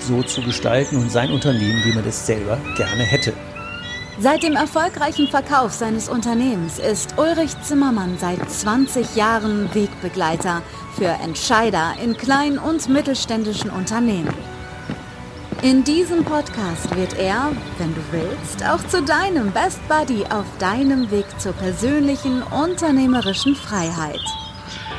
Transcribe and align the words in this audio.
so 0.00 0.22
zu 0.22 0.42
gestalten 0.42 0.96
und 0.96 1.10
sein 1.10 1.30
Unternehmen, 1.30 1.82
wie 1.84 1.92
man 1.92 2.04
es 2.06 2.26
selber 2.26 2.58
gerne 2.76 3.04
hätte. 3.04 3.32
Seit 4.20 4.42
dem 4.42 4.56
erfolgreichen 4.56 5.28
Verkauf 5.28 5.72
seines 5.72 6.08
Unternehmens 6.08 6.80
ist 6.80 7.14
Ulrich 7.18 7.52
Zimmermann 7.62 8.18
seit 8.18 8.50
20 8.50 9.14
Jahren 9.14 9.72
Wegbegleiter 9.74 10.62
für 10.96 11.06
Entscheider 11.22 11.94
in 12.02 12.16
kleinen 12.16 12.58
und 12.58 12.88
mittelständischen 12.88 13.70
Unternehmen. 13.70 14.34
In 15.62 15.84
diesem 15.84 16.24
Podcast 16.24 16.94
wird 16.96 17.16
er, 17.16 17.52
wenn 17.78 17.94
du 17.94 18.00
willst, 18.10 18.64
auch 18.64 18.84
zu 18.88 19.02
deinem 19.02 19.52
Best 19.52 19.80
Buddy 19.88 20.24
auf 20.30 20.46
deinem 20.58 21.10
Weg 21.12 21.26
zur 21.38 21.52
persönlichen 21.52 22.42
unternehmerischen 22.42 23.54
Freiheit. 23.54 24.20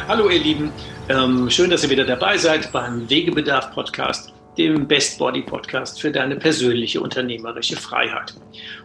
Hallo 0.08 0.30
ihr 0.30 0.40
Lieben, 0.40 0.72
ähm, 1.10 1.50
schön, 1.50 1.70
dass 1.70 1.84
ihr 1.84 1.90
wieder 1.90 2.06
dabei 2.06 2.38
seid 2.38 2.72
beim 2.72 3.10
Wegebedarf 3.10 3.72
Podcast 3.74 4.34
dem 4.58 4.88
Best 4.88 5.20
Body 5.20 5.42
Podcast 5.42 6.02
für 6.02 6.12
deine 6.12 6.36
persönliche 6.36 7.02
unternehmerische 7.02 7.78
Freiheit. 7.78 8.34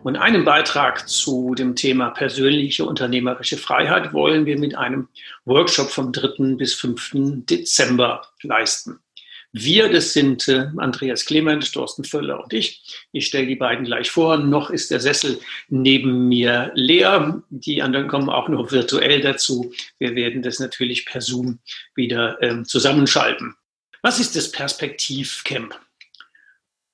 Und 0.02 0.16
einen 0.16 0.44
Beitrag 0.44 1.08
zu 1.08 1.54
dem 1.54 1.74
Thema 1.74 2.10
persönliche 2.10 2.84
unternehmerische 2.84 3.56
Freiheit 3.56 4.12
wollen 4.12 4.46
wir 4.46 4.58
mit 4.58 4.76
einem 4.76 5.08
Workshop 5.44 5.90
vom 5.90 6.12
3. 6.12 6.56
bis 6.56 6.74
5. 6.74 7.44
Dezember 7.46 8.22
leisten. 8.42 9.00
Wir, 9.56 9.88
das 9.88 10.12
sind 10.12 10.48
äh, 10.48 10.66
Andreas 10.78 11.26
Clement, 11.26 11.72
Thorsten 11.72 12.02
Völler 12.02 12.42
und 12.42 12.52
ich. 12.52 13.06
Ich 13.12 13.26
stelle 13.26 13.46
die 13.46 13.54
beiden 13.54 13.84
gleich 13.84 14.10
vor. 14.10 14.36
Noch 14.36 14.68
ist 14.68 14.90
der 14.90 14.98
Sessel 14.98 15.38
neben 15.68 16.26
mir 16.26 16.72
leer. 16.74 17.40
Die 17.50 17.80
anderen 17.80 18.08
kommen 18.08 18.30
auch 18.30 18.48
noch 18.48 18.72
virtuell 18.72 19.20
dazu. 19.20 19.72
Wir 20.00 20.16
werden 20.16 20.42
das 20.42 20.58
natürlich 20.58 21.06
per 21.06 21.20
Zoom 21.20 21.60
wieder 21.94 22.42
ähm, 22.42 22.64
zusammenschalten. 22.64 23.54
Was 24.04 24.20
ist 24.20 24.36
das 24.36 24.52
Perspektivcamp? 24.52 25.80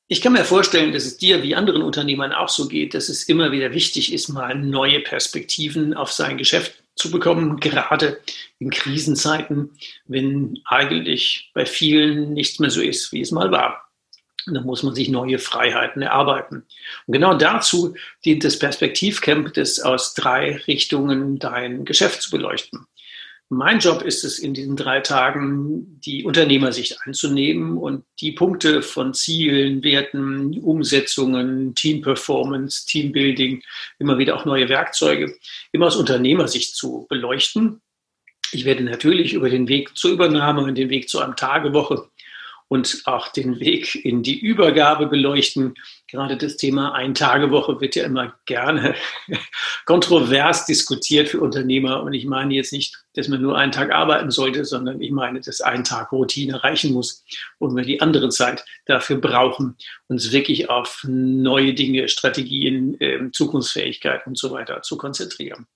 Ich 0.07 0.21
kann 0.21 0.33
mir 0.33 0.45
vorstellen, 0.45 0.93
dass 0.93 1.07
es 1.07 1.17
dir 1.17 1.43
wie 1.43 1.57
anderen 1.57 1.83
Unternehmern 1.83 2.33
auch 2.33 2.49
so 2.49 2.69
geht, 2.69 2.95
dass 2.95 3.09
es 3.09 3.25
immer 3.25 3.51
wieder 3.51 3.75
wichtig 3.75 4.13
ist, 4.13 4.29
mal 4.29 4.55
neue 4.55 5.01
Perspektiven 5.01 5.93
auf 5.93 6.13
sein 6.13 6.39
Geschäft 6.39 6.85
zu 6.95 7.11
bekommen, 7.11 7.59
gerade 7.59 8.21
in 8.61 8.71
Krisenzeiten, 8.71 9.77
wenn 10.07 10.61
eigentlich 10.67 11.51
bei 11.53 11.67
vielen 11.67 12.33
nichts 12.33 12.61
mehr 12.61 12.71
so 12.71 12.81
ist, 12.81 13.11
wie 13.11 13.23
es 13.23 13.33
mal 13.33 13.51
war. 13.51 13.91
Dann 14.47 14.65
muss 14.65 14.85
man 14.85 14.95
sich 14.95 15.09
neue 15.09 15.41
Freiheiten 15.41 16.03
erarbeiten. 16.03 16.65
Und 17.09 17.13
genau 17.13 17.35
dazu 17.35 17.97
dient 18.25 18.45
das 18.45 18.57
Perspektivcamp, 18.57 19.53
das 19.55 19.81
aus 19.81 20.15
drei 20.15 20.59
Richtungen 20.69 21.41
dein 21.41 21.85
Geschäft 21.85 22.23
zu 22.23 22.31
beleuchten. 22.31 22.87
Mein 23.53 23.81
Job 23.81 24.03
ist 24.03 24.23
es, 24.23 24.39
in 24.39 24.55
diesen 24.55 24.77
drei 24.77 25.01
Tagen 25.01 26.01
die 26.01 26.23
Unternehmersicht 26.23 26.99
einzunehmen 27.05 27.79
und 27.79 28.05
die 28.21 28.31
Punkte 28.31 28.81
von 28.81 29.13
Zielen, 29.13 29.83
Werten, 29.83 30.57
Umsetzungen, 30.61 31.75
Team-Performance, 31.75 32.87
Teambuilding, 32.87 33.61
immer 33.99 34.19
wieder 34.19 34.37
auch 34.37 34.45
neue 34.45 34.69
Werkzeuge, 34.69 35.37
immer 35.73 35.89
aus 35.89 35.97
Unternehmersicht 35.97 36.77
zu 36.77 37.07
beleuchten. 37.09 37.83
Ich 38.53 38.65
werde 38.65 38.85
natürlich 38.85 39.33
über 39.33 39.51
den 39.51 39.67
Weg 39.67 39.97
zur 39.97 40.13
Übernahme 40.13 40.63
und 40.63 40.77
den 40.77 40.89
Weg 40.89 41.09
zu 41.09 41.19
einem 41.19 41.35
Tagewoche 41.35 42.09
und 42.71 43.03
auch 43.07 43.27
den 43.27 43.59
Weg 43.59 43.97
in 43.97 44.23
die 44.23 44.39
Übergabe 44.39 45.09
beleuchten. 45.09 45.75
Gerade 46.07 46.37
das 46.37 46.57
Thema 46.57 46.95
Ein-Tage-Woche 46.95 47.81
wird 47.81 47.97
ja 47.97 48.05
immer 48.05 48.39
gerne 48.47 48.95
kontrovers 49.87 50.67
diskutiert 50.67 51.29
für 51.29 51.41
Unternehmer. 51.41 52.05
Und 52.05 52.15
ich 52.15 52.27
meine 52.27 52.55
jetzt 52.55 52.73
nicht, 52.73 52.97
dass 53.15 53.27
man 53.27 53.43
nur 53.43 53.59
einen 53.59 53.73
Tag 53.73 53.91
arbeiten 53.91 54.31
sollte, 54.31 54.65
sondern 54.65 55.01
ich 55.01 55.11
meine, 55.11 55.41
dass 55.41 55.61
ein 55.61 55.83
Tag 55.83 56.13
Routine 56.13 56.63
reichen 56.63 56.93
muss 56.93 57.25
und 57.59 57.75
wir 57.75 57.83
die 57.83 58.01
andere 58.01 58.29
Zeit 58.29 58.65
dafür 58.87 59.17
brauchen, 59.17 59.77
uns 60.07 60.31
wirklich 60.31 60.71
auf 60.71 61.05
neue 61.09 61.75
Dinge, 61.75 62.09
Strategien, 62.09 62.97
ähm, 63.01 63.33
Zukunftsfähigkeit 63.33 64.25
und 64.29 64.39
so 64.39 64.53
weiter 64.53 64.83
zu 64.83 64.97
konzentrieren. 64.97 65.67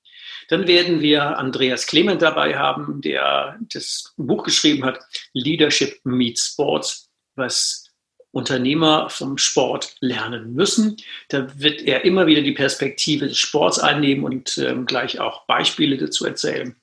Dann 0.54 0.69
werden 0.69 1.00
wir 1.00 1.37
Andreas 1.37 1.84
Clement 1.84 2.22
dabei 2.22 2.56
haben, 2.56 3.00
der 3.00 3.59
das 3.72 4.15
Buch 4.16 4.44
geschrieben 4.44 4.84
hat, 4.84 5.00
Leadership 5.32 5.98
Meets 6.04 6.53
Sports, 6.53 7.10
was 7.34 7.91
Unternehmer 8.31 9.10
vom 9.10 9.37
Sport 9.37 9.97
lernen 9.98 10.54
müssen. 10.54 10.97
Da 11.28 11.48
wird 11.59 11.82
er 11.82 12.04
immer 12.04 12.28
wieder 12.28 12.42
die 12.42 12.53
Perspektive 12.53 13.26
des 13.26 13.37
Sports 13.37 13.81
einnehmen 13.81 14.22
und 14.22 14.56
ähm, 14.59 14.87
gleich 14.87 15.19
auch 15.19 15.44
Beispiele 15.47 15.97
dazu 15.97 16.25
erzählen. 16.25 16.76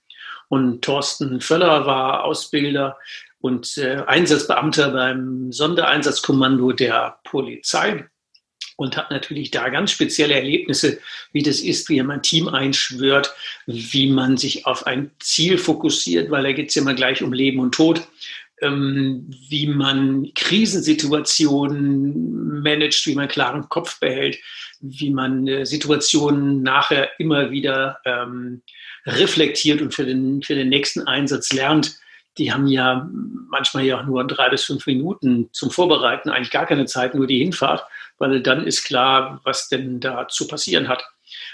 Und 0.50 0.82
Thorsten 0.82 1.40
Völler 1.40 1.86
war 1.86 2.26
Ausbilder 2.26 2.98
und 3.40 3.78
äh, 3.78 4.04
Einsatzbeamter 4.06 4.92
beim 4.92 5.54
Sondereinsatzkommando 5.54 6.74
der 6.74 7.20
Polizei 7.24 8.10
und 8.82 8.98
hat 8.98 9.12
natürlich 9.12 9.52
da 9.52 9.70
ganz 9.70 9.92
spezielle 9.92 10.34
Erlebnisse, 10.34 11.00
wie 11.34 11.44
das 11.44 11.60
ist, 11.60 11.88
wie 11.88 12.02
man 12.02 12.18
ein 12.18 12.24
Team 12.24 12.48
einschwört, 12.48 13.32
wie 13.68 14.08
man 14.08 14.38
sich 14.38 14.66
auf 14.66 14.88
ein 14.88 15.12
Ziel 15.20 15.60
fokussiert, 15.60 16.32
weil 16.32 16.42
da 16.42 16.52
geht 16.52 16.70
es 16.70 16.76
immer 16.76 16.96
gleich 16.96 17.22
um 17.22 17.32
Leben 17.32 17.60
und 17.60 17.76
Tod, 17.76 18.02
ähm, 18.60 19.30
wie 19.50 19.68
man 19.68 20.32
Krisensituationen 20.34 22.64
managt, 22.64 23.06
wie 23.06 23.14
man 23.14 23.28
klaren 23.28 23.70
Kopf 23.70 24.00
behält, 24.00 24.40
wie 24.80 25.12
man 25.12 25.48
äh, 25.48 25.64
Situationen 25.64 26.64
nachher 26.64 27.12
immer 27.20 27.52
wieder 27.52 28.00
ähm, 28.04 28.64
reflektiert 29.06 29.84
und 29.84 29.94
für 29.94 30.06
den, 30.06 30.42
für 30.42 30.56
den 30.56 30.70
nächsten 30.70 31.02
Einsatz 31.02 31.54
lernt 31.54 32.00
die 32.38 32.52
haben 32.52 32.68
ja 32.68 33.10
manchmal 33.50 33.84
ja 33.84 34.00
auch 34.00 34.06
nur 34.06 34.26
drei 34.26 34.50
bis 34.50 34.64
fünf 34.64 34.86
Minuten 34.88 35.50
zum 35.52 35.72
Vorbereiten, 35.72 36.30
eigentlich 36.30 36.52
gar 36.52 36.66
keine 36.66 36.86
Zeit, 36.86 37.14
nur 37.16 37.28
die 37.28 37.40
Hinfahrt 37.40 37.86
weil 38.22 38.40
dann 38.40 38.66
ist 38.68 38.84
klar, 38.84 39.42
was 39.44 39.68
denn 39.68 40.00
da 40.00 40.28
zu 40.28 40.48
passieren 40.48 40.88
hat. 40.88 41.04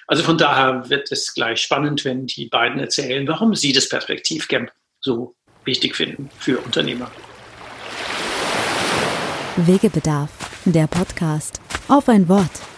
Also 0.05 0.21
von 0.21 0.37
daher 0.37 0.89
wird 0.89 1.09
es 1.11 1.33
gleich 1.33 1.61
spannend, 1.61 2.03
wenn 2.03 2.27
die 2.27 2.47
beiden 2.47 2.79
erzählen, 2.79 3.25
warum 3.27 3.55
sie 3.55 3.71
das 3.71 3.87
Perspektivcamp 3.87 4.69
so 4.99 5.33
wichtig 5.63 5.95
finden 5.95 6.29
für 6.39 6.59
Unternehmer. 6.59 7.09
Wegebedarf, 9.55 10.29
der 10.65 10.87
Podcast. 10.87 11.61
Auf 11.87 12.09
ein 12.09 12.27
Wort. 12.27 12.76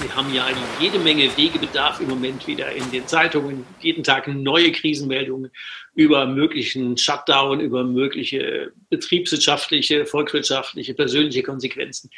Wir 0.00 0.14
haben 0.16 0.34
ja 0.34 0.48
jede 0.80 0.98
Menge 0.98 1.36
Wegebedarf 1.36 2.00
im 2.00 2.08
Moment 2.08 2.46
wieder 2.48 2.72
in 2.72 2.90
den 2.90 3.06
Zeitungen. 3.06 3.64
Jeden 3.80 4.02
Tag 4.02 4.26
neue 4.26 4.72
Krisenmeldungen 4.72 5.50
über 5.94 6.26
möglichen 6.26 6.96
Shutdown, 6.96 7.60
über 7.60 7.84
mögliche 7.84 8.72
betriebswirtschaftliche, 8.90 10.04
volkswirtschaftliche, 10.04 10.94
persönliche 10.94 11.44
Konsequenzen. 11.44 12.10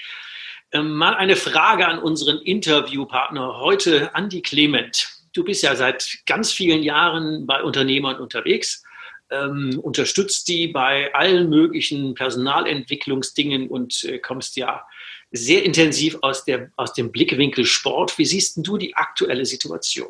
Ähm, 0.72 0.96
mal 0.96 1.14
eine 1.14 1.36
Frage 1.36 1.86
an 1.86 1.98
unseren 1.98 2.38
Interviewpartner 2.38 3.58
heute, 3.60 4.14
Andi 4.14 4.40
Clement. 4.40 5.08
Du 5.34 5.44
bist 5.44 5.62
ja 5.62 5.76
seit 5.76 6.18
ganz 6.24 6.52
vielen 6.52 6.82
Jahren 6.82 7.46
bei 7.46 7.62
Unternehmern 7.62 8.18
unterwegs, 8.18 8.82
ähm, 9.30 9.78
unterstützt 9.82 10.48
die 10.48 10.68
bei 10.68 11.14
allen 11.14 11.50
möglichen 11.50 12.14
Personalentwicklungsdingen 12.14 13.68
und 13.68 14.02
äh, 14.04 14.18
kommst 14.18 14.56
ja 14.56 14.86
sehr 15.32 15.64
intensiv 15.64 16.18
aus, 16.22 16.44
der, 16.44 16.70
aus 16.76 16.92
dem 16.92 17.10
Blickwinkel 17.10 17.64
Sport. 17.64 18.18
Wie 18.18 18.24
siehst 18.24 18.58
du 18.66 18.76
die 18.76 18.94
aktuelle 18.94 19.44
Situation? 19.44 20.08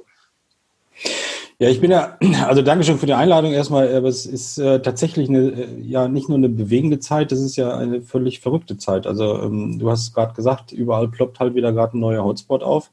Ja, 1.59 1.71
ich 1.71 1.81
bin 1.81 1.91
ja, 1.91 2.19
also 2.47 2.61
Dankeschön 2.61 2.99
für 2.99 3.07
die 3.07 3.15
Einladung 3.15 3.53
erstmal, 3.53 3.95
aber 3.95 4.09
es 4.09 4.27
ist 4.27 4.59
äh, 4.59 4.81
tatsächlich 4.83 5.29
eine, 5.29 5.51
äh, 5.51 5.81
ja 5.81 6.07
nicht 6.07 6.29
nur 6.29 6.37
eine 6.37 6.51
bewegende 6.51 6.99
Zeit, 6.99 7.33
das 7.33 7.41
ist 7.41 7.57
ja 7.57 7.77
eine 7.77 8.03
völlig 8.03 8.41
verrückte 8.41 8.77
Zeit. 8.77 9.07
Also 9.07 9.43
ähm, 9.43 9.79
du 9.79 9.91
hast 9.91 10.13
gerade 10.15 10.35
gesagt, 10.35 10.73
überall 10.73 11.09
ploppt 11.09 11.41
halt 11.41 11.55
wieder 11.55 11.73
gerade 11.73 11.97
ein 11.97 12.01
neuer 12.01 12.25
Hotspot 12.25 12.62
auf. 12.62 12.91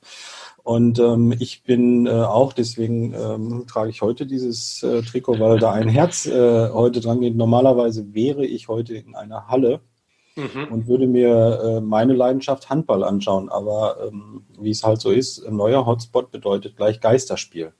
Und 0.63 0.97
ähm, 0.99 1.35
ich 1.37 1.63
bin 1.63 2.05
äh, 2.07 2.11
auch, 2.11 2.53
deswegen 2.53 3.13
ähm, 3.13 3.65
trage 3.67 3.89
ich 3.89 4.01
heute 4.01 4.25
dieses 4.25 4.81
äh, 4.81 5.01
Trikot, 5.01 5.39
weil 5.39 5.59
da 5.59 5.73
ein 5.73 5.89
Herz 5.89 6.25
äh, 6.25 6.69
heute 6.69 7.01
dran 7.01 7.19
geht. 7.19 7.35
Normalerweise 7.35 8.13
wäre 8.13 8.45
ich 8.45 8.69
heute 8.69 8.95
in 8.95 9.13
einer 9.13 9.49
Halle 9.49 9.81
mhm. 10.35 10.71
und 10.71 10.87
würde 10.87 11.07
mir 11.07 11.61
äh, 11.63 11.81
meine 11.81 12.13
Leidenschaft 12.13 12.69
Handball 12.69 13.03
anschauen. 13.03 13.49
Aber 13.49 13.97
ähm, 14.07 14.43
wie 14.59 14.71
es 14.71 14.83
halt 14.83 15.01
so 15.01 15.11
ist, 15.11 15.45
ein 15.45 15.55
neuer 15.55 15.85
Hotspot 15.85 16.31
bedeutet 16.31 16.77
gleich 16.77 16.99
Geisterspiel. 16.99 17.73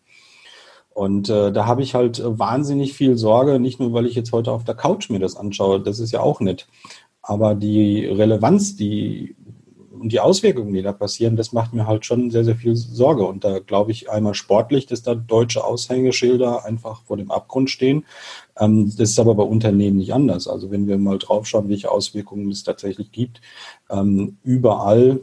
Und 0.89 1.29
äh, 1.29 1.51
da 1.51 1.65
habe 1.65 1.81
ich 1.81 1.95
halt 1.95 2.21
wahnsinnig 2.23 2.93
viel 2.93 3.17
Sorge, 3.17 3.59
nicht 3.59 3.79
nur, 3.79 3.93
weil 3.93 4.05
ich 4.05 4.15
jetzt 4.15 4.31
heute 4.31 4.51
auf 4.51 4.63
der 4.63 4.75
Couch 4.75 5.09
mir 5.09 5.19
das 5.19 5.35
anschaue, 5.35 5.79
das 5.79 5.99
ist 5.99 6.11
ja 6.11 6.19
auch 6.19 6.39
nett, 6.39 6.67
aber 7.23 7.55
die 7.55 8.05
Relevanz, 8.05 8.75
die 8.75 9.35
und 10.03 10.11
die 10.11 10.19
Auswirkungen, 10.19 10.73
die 10.73 10.81
da 10.81 10.91
passieren, 10.91 11.37
das 11.37 11.53
macht 11.53 11.73
mir 11.73 11.87
halt 11.87 12.05
schon 12.05 12.29
sehr, 12.29 12.43
sehr 12.43 12.57
viel 12.57 12.75
Sorge. 12.75 13.25
Und 13.25 13.45
da 13.45 13.59
glaube 13.59 13.91
ich 13.91 14.11
einmal 14.11 14.33
sportlich, 14.33 14.85
dass 14.85 15.01
da 15.01 15.15
deutsche 15.15 15.63
Aushängeschilder 15.63 16.65
einfach 16.65 17.03
vor 17.03 17.15
dem 17.15 17.31
Abgrund 17.31 17.69
stehen. 17.69 18.03
Ähm, 18.59 18.91
das 18.97 19.11
ist 19.11 19.19
aber 19.19 19.33
bei 19.35 19.43
Unternehmen 19.43 19.97
nicht 19.97 20.13
anders. 20.13 20.49
Also 20.49 20.71
wenn 20.71 20.87
wir 20.87 20.97
mal 20.97 21.19
draufschauen, 21.19 21.69
welche 21.69 21.89
Auswirkungen 21.89 22.51
es 22.51 22.65
tatsächlich 22.65 23.13
gibt, 23.13 23.39
ähm, 23.89 24.35
überall 24.43 25.21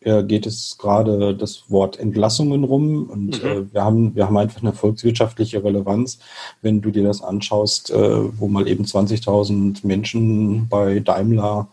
äh, 0.00 0.24
geht 0.24 0.46
es 0.46 0.76
gerade 0.78 1.34
das 1.34 1.70
Wort 1.70 1.98
Entlassungen 1.98 2.64
rum 2.64 3.08
und 3.10 3.42
mhm. 3.42 3.48
äh, 3.48 3.72
wir 3.74 3.84
haben 3.84 4.14
wir 4.14 4.26
haben 4.26 4.36
einfach 4.36 4.60
eine 4.60 4.72
volkswirtschaftliche 4.72 5.64
Relevanz. 5.64 6.18
Wenn 6.62 6.80
du 6.80 6.90
dir 6.90 7.04
das 7.04 7.22
anschaust, 7.22 7.90
äh, 7.90 8.38
wo 8.38 8.48
mal 8.48 8.68
eben 8.68 8.84
20.000 8.84 9.86
Menschen 9.86 10.68
bei 10.68 11.00
Daimler 11.00 11.68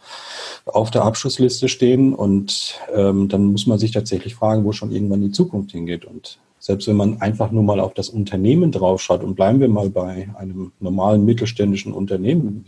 auf 0.66 0.92
der 0.92 1.04
Abschlussliste 1.04 1.68
stehen 1.68 2.14
und 2.14 2.80
ähm, 2.94 3.28
dann 3.28 3.46
muss 3.46 3.68
man 3.68 3.80
sich 3.80 3.92
tatsächlich 3.92 4.36
fragen, 4.36 4.64
wo 4.64 4.72
schon 4.72 4.92
irgendwann 4.92 5.22
die 5.22 5.32
Zukunft 5.32 5.72
hingeht 5.72 6.06
und 6.06 6.40
selbst 6.60 6.88
wenn 6.88 6.96
man 6.96 7.22
einfach 7.22 7.52
nur 7.52 7.64
mal 7.64 7.82
auf 7.82 7.94
das 7.94 8.08
Unternehmen 8.08 8.72
draufschaut 8.72 9.24
und 9.24 9.36
bleiben 9.36 9.60
wir 9.60 9.68
mal 9.68 9.90
bei 9.90 10.30
einem 10.36 10.72
normalen 10.80 11.26
mittelständischen 11.26 11.92
Unternehmen, 11.92 12.66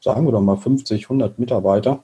sagen 0.00 0.26
wir 0.26 0.32
doch 0.32 0.42
mal 0.42 0.56
50, 0.56 1.04
100 1.04 1.38
Mitarbeiter, 1.38 2.02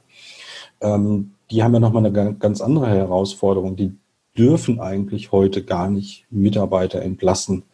ähm, 0.81 1.33
die 1.51 1.63
haben 1.63 1.75
ja 1.75 1.81
nochmal 1.81 2.07
eine 2.07 2.35
ganz 2.35 2.61
andere 2.61 2.89
Herausforderung. 2.89 3.77
Die 3.77 3.97
dürfen 4.37 4.81
eigentlich 4.81 5.33
heute 5.33 5.63
gar 5.63 5.91
nicht 5.91 6.27
Mitarbeiter 6.31 7.03
entlassen, 7.03 7.65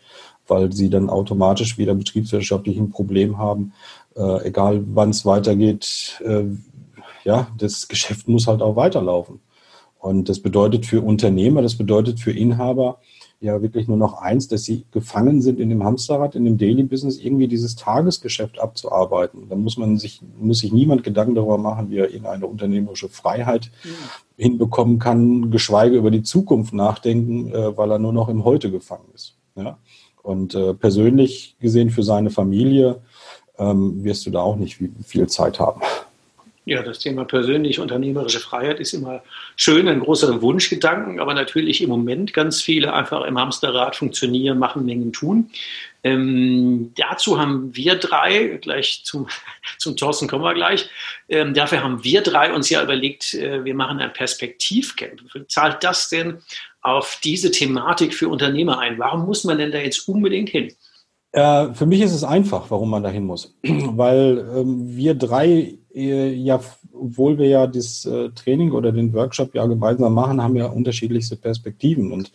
weil 0.47 0.73
sie 0.73 0.91
dann 0.91 1.09
automatisch 1.09 1.79
wieder 1.79 1.94
betriebswirtschaftlich 1.94 2.76
ein 2.79 2.91
Problem 2.91 3.38
haben. 3.38 3.73
Äh, 4.17 4.49
egal 4.49 4.82
wann 4.87 5.11
es 5.11 5.25
weitergeht, 5.25 6.20
äh, 6.25 6.44
ja, 7.25 7.49
das 7.57 7.89
Geschäft 7.89 8.29
muss 8.29 8.47
halt 8.47 8.63
auch 8.63 8.77
weiterlaufen. 8.77 9.41
Und 9.99 10.29
das 10.29 10.41
bedeutet 10.41 10.85
für 10.87 11.01
Unternehmer, 11.01 11.63
das 11.63 11.77
bedeutet 11.77 12.19
für 12.19 12.33
Inhaber, 12.33 12.99
ja 13.43 13.61
wirklich 13.61 13.89
nur 13.89 13.97
noch 13.97 14.15
eins, 14.15 14.49
dass 14.49 14.63
sie 14.63 14.85
gefangen 14.93 15.43
sind 15.43 15.59
in 15.59 15.69
dem 15.69 15.85
Hamsterrad, 15.85 16.35
in 16.37 16.45
dem 16.45 16.59
Daily 16.59 16.85
Business, 16.85 17.19
irgendwie 17.19 17.49
dieses 17.49 17.75
Tagesgeschäft 17.75 18.61
abzuarbeiten. 18.61 19.49
Da 19.49 19.57
muss 19.57 19.77
man 19.77 19.99
sich, 19.99 20.23
muss 20.39 20.61
sich 20.61 20.73
niemand 20.73 21.03
Gedanken 21.03 21.35
darüber 21.35 21.59
machen, 21.59 21.91
wie 21.91 21.99
er 21.99 22.09
irgendeine 22.09 22.47
unternehmerische 22.47 23.09
Freiheit 23.09 23.71
ja. 23.83 23.91
hinbekommen 24.37 25.01
kann, 25.01 25.51
geschweige 25.51 25.97
über 25.97 26.13
die 26.13 26.23
Zukunft 26.23 26.73
nachdenken, 26.73 27.53
äh, 27.53 27.77
weil 27.77 27.91
er 27.91 27.99
nur 27.99 28.13
noch 28.13 28.29
im 28.29 28.45
Heute 28.45 28.71
gefangen 28.71 29.09
ist. 29.15 29.35
Ja? 29.57 29.79
Und 30.23 30.55
äh, 30.55 30.73
persönlich 30.73 31.57
gesehen 31.61 31.91
für 31.91 32.05
seine 32.05 32.31
Familie 32.31 33.03
ähm, 33.59 34.05
wirst 34.05 34.25
du 34.25 34.31
da 34.31 34.41
auch 34.41 34.57
nicht 34.57 34.79
viel 35.05 35.27
Zeit 35.29 35.59
haben. 35.59 35.81
Ja, 36.64 36.82
das 36.82 37.00
Thema 37.00 37.25
persönliche 37.25 37.82
unternehmerische 37.82 38.38
Freiheit 38.38 38.79
ist 38.79 38.93
immer 38.93 39.25
schön, 39.56 39.88
ein 39.88 39.99
großer 39.99 40.43
Wunschgedanken, 40.43 41.19
aber 41.19 41.35
natürlich 41.35 41.82
im 41.82 41.88
Moment 41.88 42.32
ganz 42.32 42.62
viele 42.62 42.93
einfach 42.93 43.25
im 43.25 43.37
Hamsterrad 43.37 43.97
funktionieren, 43.97 44.59
machen, 44.59 44.85
Mengen 44.85 45.12
tun. 45.12 45.50
Ähm, 46.05 46.93
dazu 46.97 47.41
haben 47.41 47.75
wir 47.75 47.97
drei, 47.97 48.59
gleich 48.61 49.03
zum, 49.05 49.26
zum 49.79 49.97
Thorsten 49.97 50.29
kommen 50.29 50.44
wir 50.44 50.55
gleich, 50.55 50.88
ähm, 51.29 51.53
dafür 51.53 51.82
haben 51.82 52.05
wir 52.05 52.23
drei 52.23 52.53
uns 52.53 52.70
ja 52.70 52.81
überlegt, 52.81 53.35
äh, 53.35 53.64
wir 53.64 53.75
machen 53.75 53.99
ein 53.99 54.12
Perspektivcamp. 54.12 55.20
Zahlt 55.49 55.82
das 55.82 56.11
denn 56.11 56.38
auf 56.81 57.19
diese 57.25 57.50
Thematik 57.50 58.14
für 58.14 58.29
Unternehmer 58.29 58.79
ein? 58.79 58.99
Warum 58.99 59.26
muss 59.26 59.43
man 59.43 59.59
denn 59.59 59.73
da 59.73 59.79
jetzt 59.79 60.09
unbedingt 60.09 60.50
hin? 60.50 60.73
Äh, 61.32 61.73
für 61.73 61.87
mich 61.87 62.03
ist 62.03 62.12
es 62.12 62.25
einfach, 62.25 62.70
warum 62.70 62.91
man 62.91 63.03
da 63.03 63.09
hin 63.09 63.25
muss. 63.25 63.55
Weil 63.62 64.47
ähm, 64.55 64.97
wir 64.97 65.14
drei 65.14 65.79
ja, 65.94 66.61
obwohl 66.93 67.39
wir 67.39 67.49
ja 67.49 67.67
das 67.67 68.05
äh, 68.06 68.31
Training 68.31 68.73
oder 68.73 68.93
den 68.93 69.12
Workshop 69.12 69.55
ja 69.55 69.67
gemeinsam 69.67 70.15
machen, 70.15 70.43
haben 70.43 70.55
wir 70.55 70.73
unterschiedlichste 70.73 71.37
Perspektiven. 71.37 72.12
Und 72.12 72.31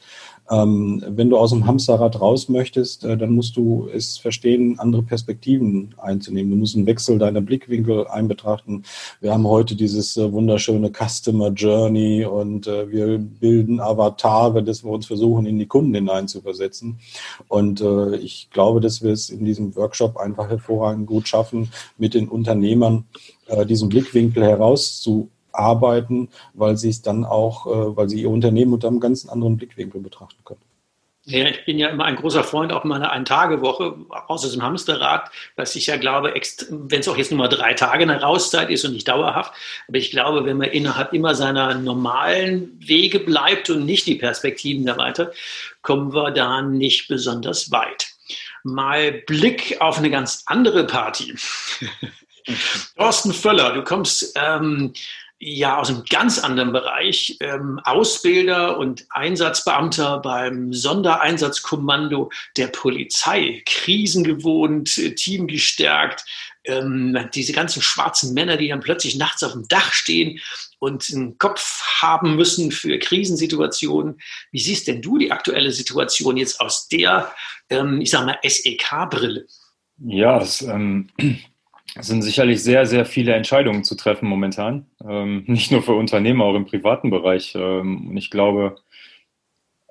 ähm, 0.49 1.03
wenn 1.07 1.29
du 1.29 1.37
aus 1.37 1.49
dem 1.49 1.65
Hamsterrad 1.65 2.21
raus 2.21 2.47
möchtest, 2.47 3.03
äh, 3.03 3.17
dann 3.17 3.31
musst 3.31 3.57
du 3.57 3.89
es 3.93 4.17
verstehen, 4.17 4.79
andere 4.79 5.03
Perspektiven 5.03 5.93
einzunehmen. 5.97 6.51
Du 6.51 6.57
musst 6.57 6.75
einen 6.75 6.85
Wechsel 6.85 7.17
deiner 7.17 7.41
Blickwinkel 7.41 8.07
einbetrachten. 8.07 8.83
Wir 9.19 9.33
haben 9.33 9.45
heute 9.45 9.75
dieses 9.75 10.15
äh, 10.15 10.31
wunderschöne 10.31 10.91
Customer 10.91 11.49
Journey 11.49 12.25
und 12.25 12.67
äh, 12.67 12.89
wir 12.89 13.17
bilden 13.17 13.81
Avatare, 13.81 14.63
dass 14.63 14.83
wir 14.83 14.91
uns 14.91 15.05
versuchen, 15.05 15.45
in 15.45 15.59
die 15.59 15.65
Kunden 15.65 15.93
hineinzuversetzen. 15.93 16.97
Und 17.49 17.81
äh, 17.81 18.15
ich 18.17 18.49
glaube, 18.51 18.79
dass 18.79 19.03
wir 19.03 19.11
es 19.11 19.29
in 19.29 19.43
diesem 19.43 19.75
Workshop 19.75 20.15
einfach 20.17 20.49
hervorragend 20.49 21.07
gut 21.07 21.27
schaffen, 21.27 21.69
mit 21.97 22.13
den 22.13 22.29
Unternehmern 22.29 23.05
äh, 23.47 23.65
diesen 23.65 23.89
Blickwinkel 23.89 24.43
herauszu 24.43 25.29
arbeiten, 25.51 26.29
weil 26.53 26.77
sie 26.77 26.89
es 26.89 27.01
dann 27.01 27.25
auch, 27.25 27.67
äh, 27.67 27.97
weil 27.97 28.09
sie 28.09 28.21
ihr 28.21 28.29
Unternehmen 28.29 28.73
unter 28.73 28.87
einem 28.87 28.99
ganz 28.99 29.27
anderen 29.27 29.57
Blickwinkel 29.57 30.01
betrachten 30.01 30.43
können. 30.45 30.61
Ja, 31.29 31.45
ich 31.49 31.65
bin 31.65 31.77
ja 31.77 31.89
immer 31.89 32.05
ein 32.05 32.15
großer 32.15 32.45
Freund 32.45 32.71
auch 32.71 32.85
meiner 32.85 33.11
Ein-Tage-Woche, 33.11 33.97
aus 34.29 34.49
dem 34.49 34.63
Hamsterrad, 34.63 35.29
was 35.57 35.75
ich 35.75 35.87
ja 35.87 35.97
glaube, 35.97 36.33
wenn 36.69 37.01
es 37.01 37.07
auch 37.09 37.17
jetzt 37.17 37.31
nur 37.31 37.39
mal 37.39 37.49
drei 37.49 37.73
Tage 37.73 38.03
eine 38.03 38.21
Rauszeit 38.21 38.69
ist 38.69 38.85
und 38.85 38.93
nicht 38.93 39.09
dauerhaft, 39.09 39.51
aber 39.89 39.97
ich 39.97 40.09
glaube, 40.09 40.45
wenn 40.45 40.55
man 40.55 40.69
innerhalb 40.69 41.11
immer 41.11 41.35
seiner 41.35 41.73
normalen 41.73 42.79
Wege 42.79 43.19
bleibt 43.19 43.69
und 43.69 43.85
nicht 43.85 44.07
die 44.07 44.15
Perspektiven 44.15 44.87
erweitert, 44.87 45.35
kommen 45.81 46.13
wir 46.13 46.31
da 46.31 46.61
nicht 46.61 47.09
besonders 47.09 47.71
weit. 47.71 48.07
Mal 48.63 49.11
Blick 49.11 49.81
auf 49.81 49.97
eine 49.97 50.09
ganz 50.09 50.43
andere 50.45 50.85
Party. 50.85 51.35
Thorsten 52.97 53.33
Völler, 53.33 53.73
du 53.73 53.83
kommst 53.83 54.33
ähm, 54.35 54.93
ja 55.39 55.77
aus 55.77 55.89
einem 55.89 56.03
ganz 56.09 56.39
anderen 56.39 56.71
Bereich, 56.71 57.37
ähm, 57.41 57.79
Ausbilder 57.83 58.77
und 58.77 59.05
Einsatzbeamter 59.09 60.19
beim 60.19 60.73
Sondereinsatzkommando 60.73 62.31
der 62.55 62.67
Polizei, 62.67 63.61
krisengewohnt, 63.65 64.95
teamgestärkt, 65.15 66.23
ähm, 66.65 67.17
diese 67.33 67.53
ganzen 67.53 67.81
schwarzen 67.81 68.33
Männer, 68.33 68.57
die 68.57 68.69
dann 68.69 68.79
plötzlich 68.79 69.15
nachts 69.15 69.43
auf 69.43 69.53
dem 69.53 69.67
Dach 69.67 69.93
stehen 69.93 70.39
und 70.79 71.09
einen 71.13 71.37
Kopf 71.37 71.81
haben 72.01 72.35
müssen 72.35 72.71
für 72.71 72.97
Krisensituationen. 72.99 74.19
Wie 74.51 74.59
siehst 74.59 74.87
denn 74.87 75.01
du 75.01 75.17
die 75.17 75.31
aktuelle 75.31 75.71
Situation 75.71 76.37
jetzt 76.37 76.59
aus 76.59 76.87
der, 76.87 77.33
ähm, 77.69 78.01
ich 78.01 78.09
sag 78.09 78.25
mal, 78.25 78.39
SEK-Brille? 78.43 79.45
Ja, 79.99 80.41
es, 80.41 80.61
ähm, 80.61 81.09
es 81.99 82.07
sind 82.07 82.21
sicherlich 82.21 82.63
sehr, 82.63 82.85
sehr 82.85 83.05
viele 83.05 83.33
Entscheidungen 83.33 83.83
zu 83.83 83.95
treffen 83.95 84.27
momentan. 84.27 84.85
Ähm, 85.07 85.43
nicht 85.47 85.71
nur 85.71 85.83
für 85.83 85.93
Unternehmer, 85.93 86.45
auch 86.45 86.55
im 86.55 86.65
privaten 86.65 87.09
Bereich. 87.09 87.55
Ähm, 87.55 88.09
und 88.09 88.17
ich 88.17 88.29
glaube, 88.29 88.77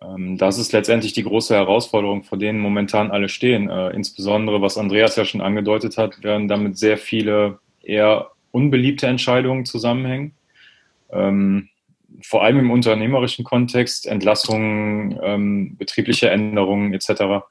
ähm, 0.02 0.36
das 0.38 0.58
ist 0.58 0.72
letztendlich 0.72 1.12
die 1.12 1.22
große 1.22 1.54
Herausforderung, 1.54 2.22
vor 2.22 2.38
denen 2.38 2.60
momentan 2.60 3.10
alle 3.10 3.28
stehen. 3.28 3.68
Äh, 3.68 3.90
insbesondere, 3.90 4.62
was 4.62 4.78
Andreas 4.78 5.16
ja 5.16 5.24
schon 5.24 5.40
angedeutet 5.40 5.96
hat, 5.96 6.22
werden 6.22 6.48
damit 6.48 6.78
sehr 6.78 6.98
viele 6.98 7.58
eher 7.82 8.30
unbeliebte 8.50 9.06
Entscheidungen 9.06 9.64
zusammenhängen. 9.64 10.34
Ähm, 11.10 11.68
vor 12.22 12.42
allem 12.42 12.58
im 12.58 12.70
unternehmerischen 12.70 13.44
Kontext, 13.44 14.06
Entlassungen, 14.06 15.18
ähm, 15.22 15.76
betriebliche 15.76 16.30
Änderungen 16.30 16.94
etc. 16.94 17.44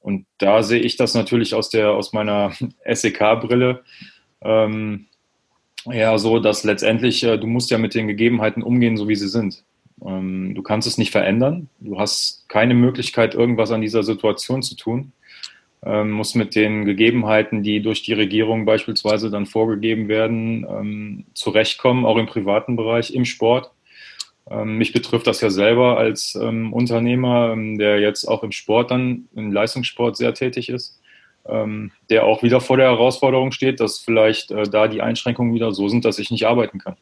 Und 0.00 0.26
da 0.38 0.62
sehe 0.62 0.80
ich 0.80 0.96
das 0.96 1.14
natürlich 1.14 1.54
aus, 1.54 1.70
der, 1.70 1.90
aus 1.92 2.12
meiner 2.12 2.52
SEK-Brille 2.84 3.84
ähm, 4.42 5.06
ja 5.86 6.18
so, 6.18 6.38
dass 6.38 6.64
letztendlich 6.64 7.22
äh, 7.22 7.38
du 7.38 7.46
musst 7.46 7.70
ja 7.70 7.78
mit 7.78 7.94
den 7.94 8.08
Gegebenheiten 8.08 8.62
umgehen, 8.62 8.96
so 8.96 9.08
wie 9.08 9.16
sie 9.16 9.28
sind. 9.28 9.64
Ähm, 10.04 10.54
du 10.54 10.62
kannst 10.62 10.88
es 10.88 10.98
nicht 10.98 11.10
verändern. 11.10 11.68
Du 11.80 11.98
hast 11.98 12.48
keine 12.48 12.74
Möglichkeit, 12.74 13.34
irgendwas 13.34 13.70
an 13.70 13.80
dieser 13.80 14.02
Situation 14.02 14.62
zu 14.62 14.76
tun. 14.76 15.12
Ähm, 15.82 16.10
musst 16.10 16.36
mit 16.36 16.54
den 16.54 16.84
Gegebenheiten, 16.84 17.62
die 17.62 17.80
durch 17.80 18.02
die 18.02 18.12
Regierung 18.12 18.66
beispielsweise 18.66 19.30
dann 19.30 19.46
vorgegeben 19.46 20.08
werden, 20.08 20.66
ähm, 20.68 21.24
zurechtkommen, 21.32 22.04
auch 22.04 22.18
im 22.18 22.26
privaten 22.26 22.76
Bereich, 22.76 23.14
im 23.14 23.24
Sport. 23.24 23.70
Ähm, 24.50 24.78
mich 24.78 24.92
betrifft 24.92 25.26
das 25.26 25.40
ja 25.40 25.50
selber 25.50 25.96
als 25.96 26.34
ähm, 26.34 26.72
Unternehmer, 26.72 27.52
ähm, 27.52 27.78
der 27.78 28.00
jetzt 28.00 28.24
auch 28.26 28.42
im 28.42 28.52
Sport 28.52 28.90
dann, 28.90 29.28
im 29.34 29.52
Leistungssport 29.52 30.16
sehr 30.16 30.34
tätig 30.34 30.68
ist, 30.68 31.00
ähm, 31.46 31.92
der 32.10 32.24
auch 32.24 32.42
wieder 32.42 32.60
vor 32.60 32.76
der 32.76 32.90
Herausforderung 32.90 33.52
steht, 33.52 33.78
dass 33.78 34.00
vielleicht 34.00 34.50
äh, 34.50 34.64
da 34.64 34.88
die 34.88 35.02
Einschränkungen 35.02 35.54
wieder 35.54 35.72
so 35.72 35.88
sind, 35.88 36.04
dass 36.04 36.18
ich 36.18 36.32
nicht 36.32 36.46
arbeiten 36.46 36.78
kann. 36.78 36.96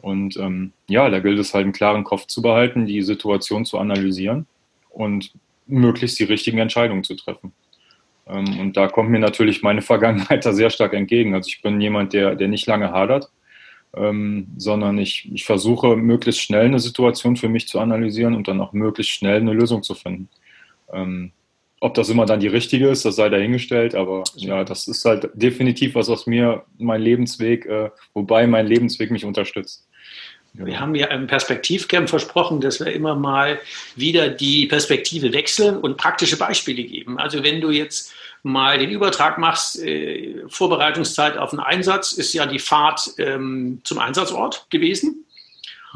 Und 0.00 0.36
ähm, 0.36 0.72
ja, 0.88 1.10
da 1.10 1.18
gilt 1.18 1.40
es 1.40 1.52
halt 1.52 1.64
einen 1.64 1.72
klaren 1.72 2.04
Kopf 2.04 2.26
zu 2.26 2.40
behalten, 2.40 2.86
die 2.86 3.02
Situation 3.02 3.64
zu 3.64 3.78
analysieren 3.78 4.46
und 4.90 5.32
möglichst 5.66 6.18
die 6.20 6.24
richtigen 6.24 6.58
Entscheidungen 6.58 7.02
zu 7.02 7.16
treffen. 7.16 7.52
Ähm, 8.28 8.60
und 8.60 8.76
da 8.76 8.86
kommt 8.86 9.10
mir 9.10 9.18
natürlich 9.18 9.62
meine 9.62 9.82
Vergangenheit 9.92 10.46
da 10.46 10.52
sehr 10.52 10.70
stark 10.70 10.92
entgegen. 10.92 11.34
Also 11.34 11.48
ich 11.48 11.62
bin 11.62 11.80
jemand, 11.80 12.12
der, 12.12 12.36
der 12.36 12.46
nicht 12.46 12.66
lange 12.66 12.92
hadert, 12.92 13.30
ähm, 13.96 14.48
sondern 14.56 14.98
ich, 14.98 15.28
ich 15.32 15.44
versuche 15.44 15.96
möglichst 15.96 16.42
schnell 16.42 16.66
eine 16.66 16.78
Situation 16.78 17.36
für 17.36 17.48
mich 17.48 17.66
zu 17.68 17.80
analysieren 17.80 18.34
und 18.34 18.48
dann 18.48 18.60
auch 18.60 18.72
möglichst 18.72 19.12
schnell 19.12 19.40
eine 19.40 19.52
Lösung 19.52 19.82
zu 19.82 19.94
finden. 19.94 20.28
Ähm, 20.92 21.32
ob 21.80 21.94
das 21.94 22.08
immer 22.08 22.26
dann 22.26 22.40
die 22.40 22.46
richtige 22.46 22.88
ist, 22.88 23.04
das 23.04 23.16
sei 23.16 23.28
dahingestellt, 23.28 23.94
aber 23.94 24.24
ja, 24.34 24.64
das 24.64 24.88
ist 24.88 25.04
halt 25.04 25.28
definitiv 25.34 25.94
was 25.94 26.08
aus 26.08 26.26
mir, 26.26 26.64
mein 26.78 27.02
Lebensweg, 27.02 27.66
äh, 27.66 27.90
wobei 28.14 28.46
mein 28.46 28.66
Lebensweg 28.66 29.10
mich 29.10 29.24
unterstützt. 29.24 29.86
Wir 30.54 30.80
haben 30.80 30.94
ja 30.94 31.08
im 31.08 31.26
Perspektivcamp 31.26 32.08
versprochen, 32.08 32.62
dass 32.62 32.80
wir 32.80 32.90
immer 32.92 33.14
mal 33.14 33.60
wieder 33.94 34.28
die 34.30 34.66
Perspektive 34.66 35.34
wechseln 35.34 35.76
und 35.76 35.98
praktische 35.98 36.38
Beispiele 36.38 36.82
geben. 36.82 37.18
Also 37.18 37.42
wenn 37.42 37.60
du 37.60 37.70
jetzt 37.70 38.14
mal 38.42 38.78
den 38.78 38.90
Übertrag 38.90 39.38
machst, 39.38 39.78
äh, 39.80 40.42
Vorbereitungszeit 40.48 41.36
auf 41.36 41.52
einen 41.52 41.60
Einsatz 41.60 42.12
ist 42.12 42.32
ja 42.32 42.46
die 42.46 42.58
Fahrt 42.58 43.10
ähm, 43.18 43.80
zum 43.84 43.98
Einsatzort 43.98 44.66
gewesen. 44.70 45.24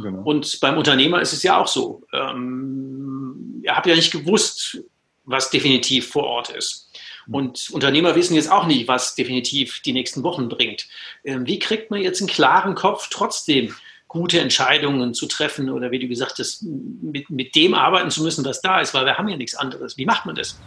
Genau. 0.02 0.22
Und 0.22 0.60
beim 0.60 0.78
Unternehmer 0.78 1.20
ist 1.20 1.32
es 1.32 1.42
ja 1.42 1.58
auch 1.58 1.68
so. 1.68 2.02
Ähm, 2.12 3.60
ihr 3.62 3.76
habt 3.76 3.86
ja 3.86 3.94
nicht 3.94 4.12
gewusst, 4.12 4.82
was 5.24 5.50
definitiv 5.50 6.08
vor 6.08 6.24
Ort 6.24 6.50
ist. 6.50 6.90
Mhm. 7.26 7.34
Und 7.34 7.70
Unternehmer 7.70 8.14
wissen 8.14 8.34
jetzt 8.34 8.50
auch 8.50 8.66
nicht, 8.66 8.88
was 8.88 9.14
definitiv 9.14 9.80
die 9.82 9.92
nächsten 9.92 10.22
Wochen 10.22 10.48
bringt. 10.48 10.88
Ähm, 11.24 11.46
wie 11.46 11.58
kriegt 11.58 11.90
man 11.90 12.00
jetzt 12.00 12.20
einen 12.20 12.28
klaren 12.28 12.74
Kopf, 12.74 13.08
trotzdem 13.10 13.74
gute 14.08 14.40
Entscheidungen 14.40 15.14
zu 15.14 15.26
treffen 15.26 15.70
oder 15.70 15.92
wie 15.92 16.00
du 16.00 16.08
gesagt 16.08 16.40
hast, 16.40 16.64
mit, 16.64 17.30
mit 17.30 17.54
dem 17.54 17.74
arbeiten 17.74 18.10
zu 18.10 18.24
müssen, 18.24 18.44
was 18.44 18.60
da 18.60 18.80
ist, 18.80 18.92
weil 18.92 19.06
wir 19.06 19.16
haben 19.16 19.28
ja 19.28 19.36
nichts 19.36 19.54
anderes. 19.54 19.96
Wie 19.96 20.04
macht 20.04 20.26
man 20.26 20.34
das, 20.34 20.58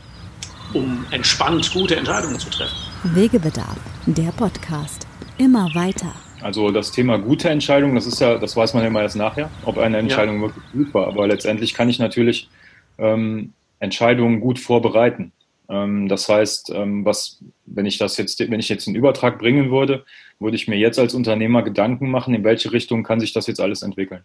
um 0.73 1.05
entspannt 1.11 1.71
gute 1.71 1.95
Entscheidungen 1.95 2.39
zu 2.39 2.49
treffen? 2.49 2.75
Wegebedarf, 3.03 3.77
der 4.05 4.31
Podcast. 4.31 5.07
Immer 5.37 5.73
weiter. 5.73 6.13
Also 6.41 6.71
das 6.71 6.91
Thema 6.91 7.17
gute 7.17 7.49
Entscheidungen, 7.49 7.95
das 7.95 8.05
ist 8.05 8.19
ja, 8.19 8.37
das 8.37 8.55
weiß 8.55 8.73
man 8.73 8.83
ja 8.83 8.89
immer 8.89 9.01
erst 9.01 9.15
nachher, 9.15 9.49
ob 9.65 9.77
eine 9.77 9.97
Entscheidung 9.97 10.37
ja. 10.37 10.41
wirklich 10.43 10.63
gut 10.73 10.93
war. 10.93 11.07
Aber 11.07 11.27
letztendlich 11.27 11.73
kann 11.73 11.89
ich 11.89 11.99
natürlich 11.99 12.49
ähm, 12.97 13.53
Entscheidungen 13.79 14.41
gut 14.41 14.59
vorbereiten. 14.59 15.31
Ähm, 15.69 16.07
das 16.07 16.27
heißt, 16.27 16.71
ähm, 16.75 17.05
was, 17.05 17.41
wenn 17.65 17.85
ich 17.85 17.97
das 17.97 18.17
jetzt, 18.17 18.39
wenn 18.39 18.59
ich 18.59 18.69
jetzt 18.69 18.87
einen 18.87 18.95
Übertrag 18.95 19.39
bringen 19.39 19.71
würde, 19.71 20.05
würde 20.39 20.55
ich 20.55 20.67
mir 20.67 20.77
jetzt 20.77 20.99
als 20.99 21.13
Unternehmer 21.13 21.63
Gedanken 21.63 22.11
machen, 22.11 22.33
in 22.33 22.43
welche 22.43 22.71
Richtung 22.71 23.03
kann 23.03 23.19
sich 23.19 23.33
das 23.33 23.47
jetzt 23.47 23.61
alles 23.61 23.81
entwickeln. 23.81 24.23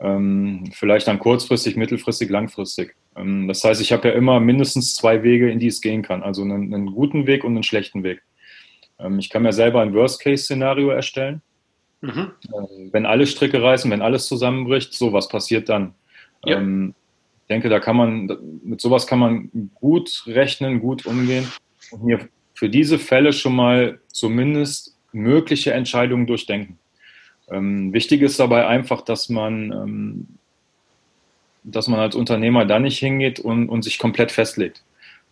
Ähm, 0.00 0.70
vielleicht 0.72 1.06
dann 1.06 1.18
kurzfristig, 1.18 1.76
mittelfristig, 1.76 2.28
langfristig. 2.30 2.96
Ähm, 3.16 3.48
das 3.48 3.62
heißt, 3.64 3.80
ich 3.80 3.92
habe 3.92 4.08
ja 4.08 4.14
immer 4.14 4.40
mindestens 4.40 4.94
zwei 4.94 5.22
Wege, 5.22 5.50
in 5.50 5.58
die 5.58 5.68
es 5.68 5.80
gehen 5.80 6.02
kann. 6.02 6.22
Also 6.22 6.42
einen, 6.42 6.72
einen 6.74 6.86
guten 6.86 7.26
Weg 7.26 7.44
und 7.44 7.52
einen 7.52 7.62
schlechten 7.62 8.02
Weg. 8.02 8.22
Ähm, 8.98 9.18
ich 9.18 9.30
kann 9.30 9.42
mir 9.42 9.52
selber 9.52 9.80
ein 9.82 9.94
Worst-Case-Szenario 9.94 10.90
erstellen. 10.90 11.42
Mhm. 12.00 12.30
Äh, 12.48 12.92
wenn 12.92 13.06
alle 13.06 13.26
Stricke 13.26 13.62
reißen, 13.62 13.90
wenn 13.90 14.02
alles 14.02 14.26
zusammenbricht, 14.26 14.94
so 14.94 15.12
was 15.12 15.28
passiert 15.28 15.68
dann. 15.68 15.94
Ja. 16.44 16.58
Ähm, 16.58 16.94
ich 17.42 17.48
denke, 17.48 17.68
da 17.68 17.78
kann 17.78 17.96
man, 17.96 18.38
mit 18.62 18.80
sowas 18.80 19.06
kann 19.06 19.18
man 19.18 19.50
gut 19.74 20.24
rechnen, 20.26 20.80
gut 20.80 21.04
umgehen 21.04 21.46
und 21.90 22.04
mir 22.04 22.28
für 22.54 22.70
diese 22.70 22.98
Fälle 22.98 23.34
schon 23.34 23.54
mal 23.54 24.00
zumindest 24.08 24.96
mögliche 25.12 25.74
Entscheidungen 25.74 26.26
durchdenken. 26.26 26.78
Wichtig 27.46 28.22
ist 28.22 28.40
dabei 28.40 28.66
einfach, 28.66 29.02
dass 29.02 29.28
man, 29.28 30.26
dass 31.64 31.88
man 31.88 31.98
als 31.98 32.14
Unternehmer 32.14 32.64
da 32.66 32.78
nicht 32.78 32.98
hingeht 32.98 33.40
und, 33.40 33.68
und 33.68 33.82
sich 33.82 33.98
komplett 33.98 34.30
festlegt. 34.30 34.82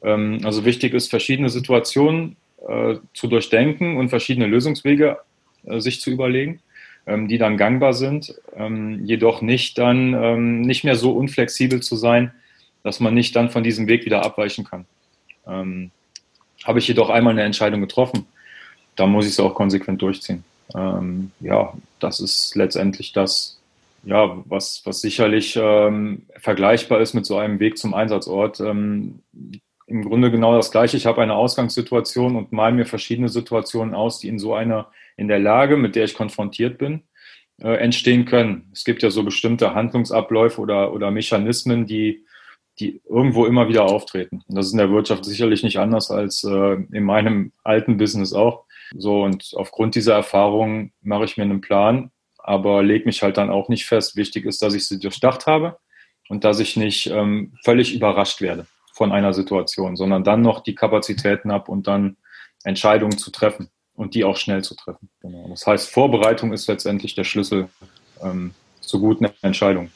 Ähm, 0.03 0.41
also 0.45 0.65
wichtig 0.65 0.95
ist, 0.95 1.11
verschiedene 1.11 1.51
Situationen 1.51 2.37
äh, 2.67 2.97
zu 3.15 3.29
durchdenken 3.29 3.97
und 3.97 4.09
verschiedene 4.09 4.47
Lösungswege 4.47 5.19
äh, 5.65 5.81
sich 5.81 6.01
zu 6.01 6.11
überlegen, 6.11 6.61
ähm, 7.07 7.29
die 7.29 7.39
dann 7.39 7.57
gangbar 7.57 7.93
sind, 7.93 8.35
ähm, 8.57 9.05
jedoch 9.05 9.43
nicht 9.43 9.79
dann 9.79 10.15
ähm, 10.15 10.63
nicht 10.63 10.85
mehr 10.85 10.97
so 10.97 11.13
unflexibel 11.13 11.81
zu 11.81 11.97
sein, 11.97 12.33
dass 12.83 13.01
man 13.01 13.15
nicht 13.15 13.37
dann 13.37 13.51
von 13.51 13.63
diesem 13.63 13.87
Weg 13.87 14.05
wieder 14.05 14.25
abweichen 14.25 14.65
kann. 14.65 14.87
Ähm, 15.47 15.91
habe 16.65 16.79
ich 16.79 16.89
jedoch 16.89 17.11
einmal 17.11 17.33
eine 17.33 17.43
Entscheidung 17.43 17.81
getroffen, 17.81 18.27
dann 18.97 19.11
muss 19.11 19.27
ich 19.27 19.33
es 19.33 19.41
auch 19.41 19.55
konsequent 19.55 20.01
durchziehen. 20.03 20.45
Ähm, 20.75 21.33
ja, 21.41 21.73
das 21.99 22.21
ist 22.21 22.55
letztendlich 22.55 23.13
das, 23.13 23.59
ja, 24.05 24.43
was, 24.47 24.83
was 24.85 25.01
sicherlich 25.01 25.59
ähm, 25.61 26.27
vergleichbar 26.37 27.01
ist 27.01 27.15
mit 27.15 27.27
so 27.27 27.39
einem 27.39 27.61
Weg 27.61 27.79
zum 27.79 27.95
Einsatzort. 27.95 28.61
Ähm, 28.61 29.23
im 29.87 30.05
Grunde 30.05 30.31
genau 30.31 30.57
das 30.57 30.71
Gleiche. 30.71 30.97
Ich 30.97 31.07
habe 31.07 31.23
eine 31.23 31.35
Ausgangssituation 31.35 32.37
und 32.37 32.53
male 32.53 32.75
mir 32.75 32.87
verschiedene 32.87 33.29
Situationen 33.29 33.95
aus, 33.95 34.19
die 34.19 34.29
in 34.29 34.39
so 34.39 34.55
einer, 34.55 34.91
in 35.17 35.29
der 35.29 35.39
Lage, 35.39 35.77
mit 35.77 35.97
der 35.97 36.05
ich 36.05 36.15
konfrontiert 36.15 36.79
bin, 36.79 37.03
äh, 37.61 37.75
entstehen 37.75 38.25
können. 38.25 38.71
Es 38.73 38.85
gibt 38.85 39.03
ja 39.03 39.11
so 39.11 39.23
bestimmte 39.23 39.75
Handlungsabläufe 39.75 40.61
oder, 40.61 40.93
oder 40.93 41.11
Mechanismen, 41.11 41.87
die, 41.87 42.25
die 42.81 43.03
irgendwo 43.09 43.45
immer 43.45 43.69
wieder 43.69 43.85
auftreten. 43.85 44.43
Und 44.49 44.57
das 44.57 44.67
ist 44.67 44.73
in 44.73 44.79
der 44.79 44.91
Wirtschaft 44.91 45.25
sicherlich 45.25 45.63
nicht 45.63 45.79
anders 45.79 46.11
als 46.11 46.43
äh, 46.43 46.75
in 46.93 47.05
meinem 47.05 47.53
alten 47.63 47.99
Business 47.99 48.33
auch. 48.33 48.65
So, 48.97 49.23
und 49.23 49.53
aufgrund 49.55 49.95
dieser 49.95 50.15
Erfahrung 50.15 50.93
mache 51.03 51.25
ich 51.25 51.37
mir 51.37 51.45
einen 51.45 51.61
Plan, 51.61 52.11
aber 52.43 52.83
lege 52.83 53.05
mich 53.05 53.23
halt 53.23 53.37
dann 53.37 53.51
auch 53.51 53.69
nicht 53.69 53.87
fest. 53.87 54.17
Wichtig 54.17 54.45
ist, 54.45 54.63
dass 54.63 54.75
ich 54.75 54.87
sie 54.87 54.99
durchdacht 54.99 55.47
habe 55.47 55.79
und 56.29 56.45
dass 56.45 56.61
ich 56.61 56.77
nicht 56.77 57.07
ähm, 57.09 57.55
völlig 57.65 57.95
überrascht 57.95 58.41
werde 58.41 58.67
von 58.93 59.13
einer 59.13 59.33
Situation, 59.33 59.97
sondern 59.97 60.25
dann 60.25 60.43
noch 60.43 60.61
die 60.61 60.75
Kapazitäten 60.75 61.53
habe 61.53 61.71
und 61.71 61.87
dann 61.87 62.17
Entscheidungen 62.65 63.19
zu 63.19 63.31
treffen 63.31 63.71
und 63.95 64.15
die 64.15 64.25
auch 64.25 64.37
schnell 64.37 64.63
zu 64.63 64.75
treffen. 64.75 65.09
Genau. 65.21 65.49
Das 65.49 65.67
heißt, 65.67 65.91
Vorbereitung 65.91 66.53
ist 66.53 66.67
letztendlich 66.69 67.15
der 67.15 67.25
Schlüssel 67.25 67.69
ähm, 68.23 68.55
zu 68.81 69.01
guten 69.01 69.29
Entscheidungen. 69.43 69.93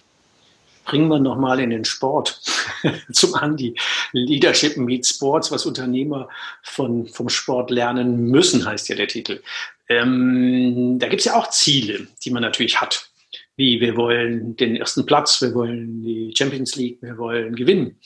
Bringen 0.85 1.09
wir 1.09 1.19
nochmal 1.19 1.59
in 1.59 1.71
den 1.71 1.85
Sport 1.85 2.41
zum 3.13 3.35
Andi. 3.35 3.75
Leadership 4.13 4.77
meets 4.77 5.11
Sports, 5.11 5.51
was 5.51 5.67
Unternehmer 5.67 6.29
von, 6.63 7.09
vom 7.09 7.29
Sport 7.29 7.71
lernen 7.71 8.29
müssen, 8.29 8.65
heißt 8.65 8.89
ja 8.89 8.95
der 8.95 9.09
Titel. 9.09 9.43
Ähm, 9.89 10.99
da 10.99 11.09
gibt 11.09 11.21
es 11.21 11.27
ja 11.27 11.37
auch 11.37 11.51
Ziele, 11.51 12.07
die 12.25 12.31
man 12.31 12.43
natürlich 12.43 12.81
hat. 12.81 13.11
Wie 13.57 13.81
wir 13.81 13.97
wollen 13.97 14.57
den 14.57 14.77
ersten 14.77 15.07
Platz, 15.07 15.41
wir 15.41 15.55
wollen 15.55 16.03
die 16.03 16.35
Champions 16.37 16.77
League, 16.77 16.99
wir 17.01 17.17
wollen 17.17 17.55
gewinnen. 17.55 17.99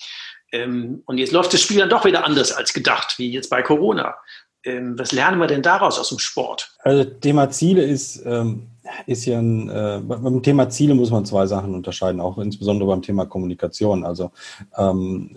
Ähm, 0.52 1.02
und 1.06 1.18
jetzt 1.18 1.32
läuft 1.32 1.52
das 1.52 1.62
Spiel 1.62 1.78
dann 1.78 1.88
doch 1.88 2.04
wieder 2.04 2.25
anders 2.25 2.52
als 2.52 2.72
gedacht, 2.72 3.18
wie 3.18 3.30
jetzt 3.30 3.50
bei 3.50 3.62
Corona. 3.62 4.14
Ähm, 4.62 4.99
was 4.99 5.12
lernen 5.12 5.38
wir 5.38 5.46
denn 5.46 5.62
daraus 5.62 5.99
aus 5.99 6.10
dem 6.10 6.18
Sport? 6.18 6.70
Also 6.80 7.04
Thema 7.04 7.50
Ziele 7.50 7.82
ist, 7.82 8.22
ähm, 8.26 8.66
ist 9.06 9.25
ja 9.25 9.38
ein, 9.38 9.70
äh, 9.70 10.00
beim 10.02 10.42
Thema 10.42 10.68
Ziele 10.68 10.94
muss 10.94 11.10
man 11.10 11.25
zwei 11.25 11.46
Sachen 11.46 11.75
unterscheiden, 11.75 12.20
auch 12.20 12.37
insbesondere 12.38 12.88
beim 12.88 13.02
Thema 13.02 13.26
Kommunikation. 13.26 14.04
Also 14.04 14.32
ähm, 14.76 15.37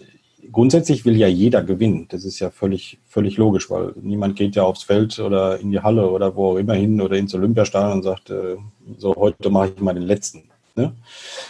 grundsätzlich 0.53 1.03
will 1.03 1.17
ja 1.17 1.27
jeder 1.27 1.63
gewinnen. 1.63 2.07
Das 2.09 2.23
ist 2.23 2.39
ja 2.39 2.49
völlig, 2.49 2.99
völlig 3.07 3.37
logisch, 3.37 3.69
weil 3.69 3.93
niemand 4.01 4.37
geht 4.37 4.55
ja 4.55 4.63
aufs 4.63 4.83
Feld 4.83 5.19
oder 5.19 5.59
in 5.59 5.71
die 5.71 5.81
Halle 5.81 6.09
oder 6.09 6.35
wo 6.35 6.51
auch 6.51 6.57
immer 6.57 6.75
hin 6.75 7.01
oder 7.01 7.17
ins 7.17 7.33
Olympiastadion 7.35 7.97
und 7.97 8.03
sagt, 8.03 8.29
äh, 8.29 8.55
so 8.97 9.13
heute 9.15 9.49
mache 9.49 9.73
ich 9.75 9.81
mal 9.81 9.93
den 9.93 10.03
letzten. 10.03 10.43
Ne? 10.75 10.93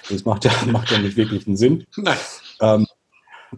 Das 0.09 0.25
macht 0.25 0.45
ja, 0.45 0.51
macht 0.71 0.89
ja 0.89 0.97
nicht 0.97 1.17
wirklich 1.17 1.45
einen 1.45 1.57
Sinn. 1.57 1.85
Ähm, 2.61 2.87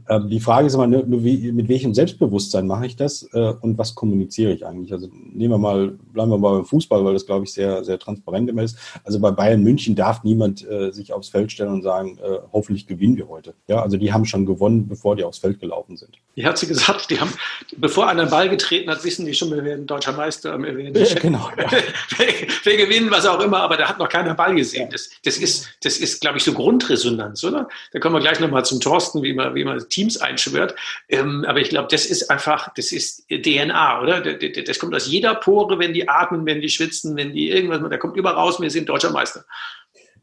ähm, 0.09 0.29
die 0.29 0.39
Frage 0.39 0.67
ist 0.67 0.73
immer 0.73 0.87
nur, 0.87 1.23
wie, 1.23 1.51
mit 1.51 1.69
welchem 1.69 1.93
Selbstbewusstsein 1.93 2.67
mache 2.67 2.85
ich 2.85 2.95
das 2.95 3.27
äh, 3.33 3.53
und 3.61 3.77
was 3.77 3.95
kommuniziere 3.95 4.51
ich 4.51 4.65
eigentlich? 4.65 4.91
Also 4.91 5.07
nehmen 5.11 5.53
wir 5.53 5.57
mal, 5.57 5.97
bleiben 6.13 6.31
wir 6.31 6.37
mal 6.37 6.55
beim 6.57 6.65
Fußball, 6.65 7.03
weil 7.05 7.13
das, 7.13 7.25
glaube 7.25 7.45
ich, 7.45 7.53
sehr, 7.53 7.83
sehr 7.83 7.99
transparent 7.99 8.49
immer 8.49 8.63
ist. 8.63 8.77
Also 9.03 9.19
bei 9.19 9.31
Bayern 9.31 9.63
München 9.63 9.95
darf 9.95 10.23
niemand 10.23 10.67
äh, 10.67 10.91
sich 10.91 11.13
aufs 11.13 11.29
Feld 11.29 11.51
stellen 11.51 11.71
und 11.71 11.83
sagen, 11.83 12.17
äh, 12.17 12.39
hoffentlich 12.51 12.87
gewinnen 12.87 13.17
wir 13.17 13.27
heute. 13.27 13.53
Ja, 13.67 13.81
also 13.81 13.97
die 13.97 14.11
haben 14.11 14.25
schon 14.25 14.45
gewonnen, 14.45 14.87
bevor 14.87 15.15
die 15.15 15.23
aufs 15.23 15.37
Feld 15.37 15.59
gelaufen 15.59 15.97
sind. 15.97 16.17
Hat 16.43 16.57
sie 16.57 16.67
gesagt, 16.67 17.09
die 17.09 17.19
haben, 17.19 17.31
bevor 17.77 18.07
einer 18.07 18.23
einen 18.23 18.31
Ball 18.31 18.49
getreten 18.49 18.89
hat, 18.89 19.03
wissen 19.03 19.25
die 19.25 19.33
schon, 19.33 19.51
wir 19.51 19.63
werden 19.63 19.87
deutscher 19.87 20.13
Meister, 20.13 20.57
wir 20.57 20.75
werden 20.75 20.95
ja, 20.95 21.13
genau, 21.15 21.49
ja. 21.57 21.71
wir, 22.17 22.27
wir, 22.63 22.77
gewinnen, 22.77 23.09
was 23.09 23.25
auch 23.25 23.39
immer, 23.39 23.61
aber 23.61 23.77
da 23.77 23.89
hat 23.89 23.99
noch 23.99 24.09
keiner 24.09 24.33
Ball 24.33 24.55
gesehen. 24.55 24.89
Das, 24.91 25.09
das 25.23 25.37
ist, 25.37 25.69
das 25.83 25.97
ist, 25.97 26.21
glaube 26.21 26.37
ich, 26.37 26.43
so 26.43 26.53
Grundresonanz, 26.53 27.43
oder? 27.43 27.67
Da 27.93 27.99
kommen 27.99 28.15
wir 28.15 28.19
gleich 28.19 28.39
nochmal 28.39 28.65
zum 28.65 28.79
Thorsten, 28.79 29.23
wie 29.23 29.33
man, 29.33 29.55
wie 29.55 29.63
man 29.63 29.84
Teams 29.89 30.17
einschwört. 30.17 30.75
Ähm, 31.09 31.45
aber 31.47 31.59
ich 31.59 31.69
glaube, 31.69 31.87
das 31.91 32.05
ist 32.05 32.29
einfach, 32.29 32.73
das 32.75 32.91
ist 32.91 33.27
DNA, 33.29 34.01
oder? 34.01 34.21
Das 34.21 34.79
kommt 34.79 34.95
aus 34.95 35.07
jeder 35.07 35.35
Pore, 35.35 35.79
wenn 35.79 35.93
die 35.93 36.07
atmen, 36.07 36.45
wenn 36.45 36.61
die 36.61 36.69
schwitzen, 36.69 37.15
wenn 37.15 37.33
die 37.33 37.49
irgendwas, 37.49 37.81
da 37.89 37.97
kommt 37.97 38.17
überall 38.17 38.35
raus, 38.35 38.59
wir 38.59 38.69
sind 38.69 38.89
deutscher 38.89 39.11
Meister. 39.11 39.45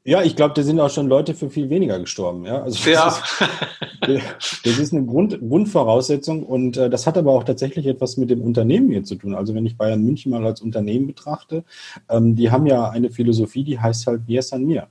Ja, 0.04 0.22
ich 0.22 0.34
glaube, 0.34 0.54
da 0.54 0.62
sind 0.64 0.80
auch 0.80 0.90
schon 0.90 1.06
Leute 1.06 1.32
für 1.32 1.48
viel 1.48 1.70
weniger 1.70 2.00
gestorben. 2.00 2.44
Ja, 2.44 2.62
also 2.62 2.76
das, 2.76 2.86
ja. 2.92 4.14
Ist, 4.14 4.66
das 4.66 4.78
ist 4.78 4.92
eine 4.92 5.06
Grund, 5.06 5.38
Grundvoraussetzung 5.38 6.42
und 6.42 6.76
äh, 6.76 6.90
das 6.90 7.06
hat 7.06 7.16
aber 7.16 7.30
auch 7.30 7.44
tatsächlich 7.44 7.86
etwas 7.86 8.16
mit 8.16 8.28
dem 8.28 8.42
Unternehmen 8.42 8.90
hier 8.90 9.04
zu 9.04 9.14
tun. 9.14 9.32
Also 9.34 9.54
wenn 9.54 9.64
ich 9.64 9.76
Bayern 9.76 10.02
München 10.02 10.32
mal 10.32 10.44
als 10.44 10.60
Unternehmen 10.60 11.06
betrachte, 11.06 11.62
ähm, 12.08 12.34
die 12.34 12.50
haben 12.50 12.66
ja 12.66 12.88
eine 12.90 13.10
Philosophie, 13.10 13.62
die 13.62 13.78
heißt 13.78 14.08
halt, 14.08 14.22
wie 14.26 14.36
es 14.36 14.52
an 14.52 14.64
mir. 14.64 14.88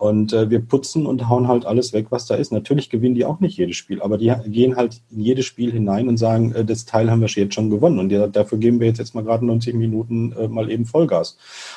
Und 0.00 0.32
äh, 0.32 0.48
wir 0.48 0.60
putzen 0.60 1.04
und 1.04 1.28
hauen 1.28 1.46
halt 1.46 1.66
alles 1.66 1.92
weg, 1.92 2.06
was 2.08 2.24
da 2.24 2.34
ist. 2.34 2.52
Natürlich 2.52 2.88
gewinnen 2.88 3.14
die 3.14 3.26
auch 3.26 3.38
nicht 3.38 3.58
jedes 3.58 3.76
Spiel, 3.76 4.00
aber 4.00 4.16
die 4.16 4.32
gehen 4.46 4.76
halt 4.76 5.02
in 5.10 5.20
jedes 5.20 5.44
Spiel 5.44 5.70
hinein 5.70 6.08
und 6.08 6.16
sagen, 6.16 6.52
äh, 6.52 6.64
das 6.64 6.86
Teil 6.86 7.10
haben 7.10 7.20
wir 7.20 7.28
jetzt 7.28 7.52
schon 7.52 7.68
gewonnen. 7.68 7.98
Und 7.98 8.10
ja, 8.10 8.26
dafür 8.26 8.56
geben 8.56 8.80
wir 8.80 8.86
jetzt, 8.86 8.96
jetzt 8.96 9.14
mal 9.14 9.24
gerade 9.24 9.44
90 9.44 9.74
Minuten 9.74 10.32
äh, 10.32 10.48
mal 10.48 10.70
eben 10.70 10.86
Vollgas. 10.86 11.36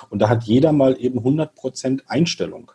Und 0.09 0.21
da 0.21 0.29
hat 0.29 0.45
jeder 0.45 0.71
mal 0.71 0.95
eben 0.97 1.17
100 1.17 1.53
Prozent 1.53 2.03
Einstellung. 2.07 2.71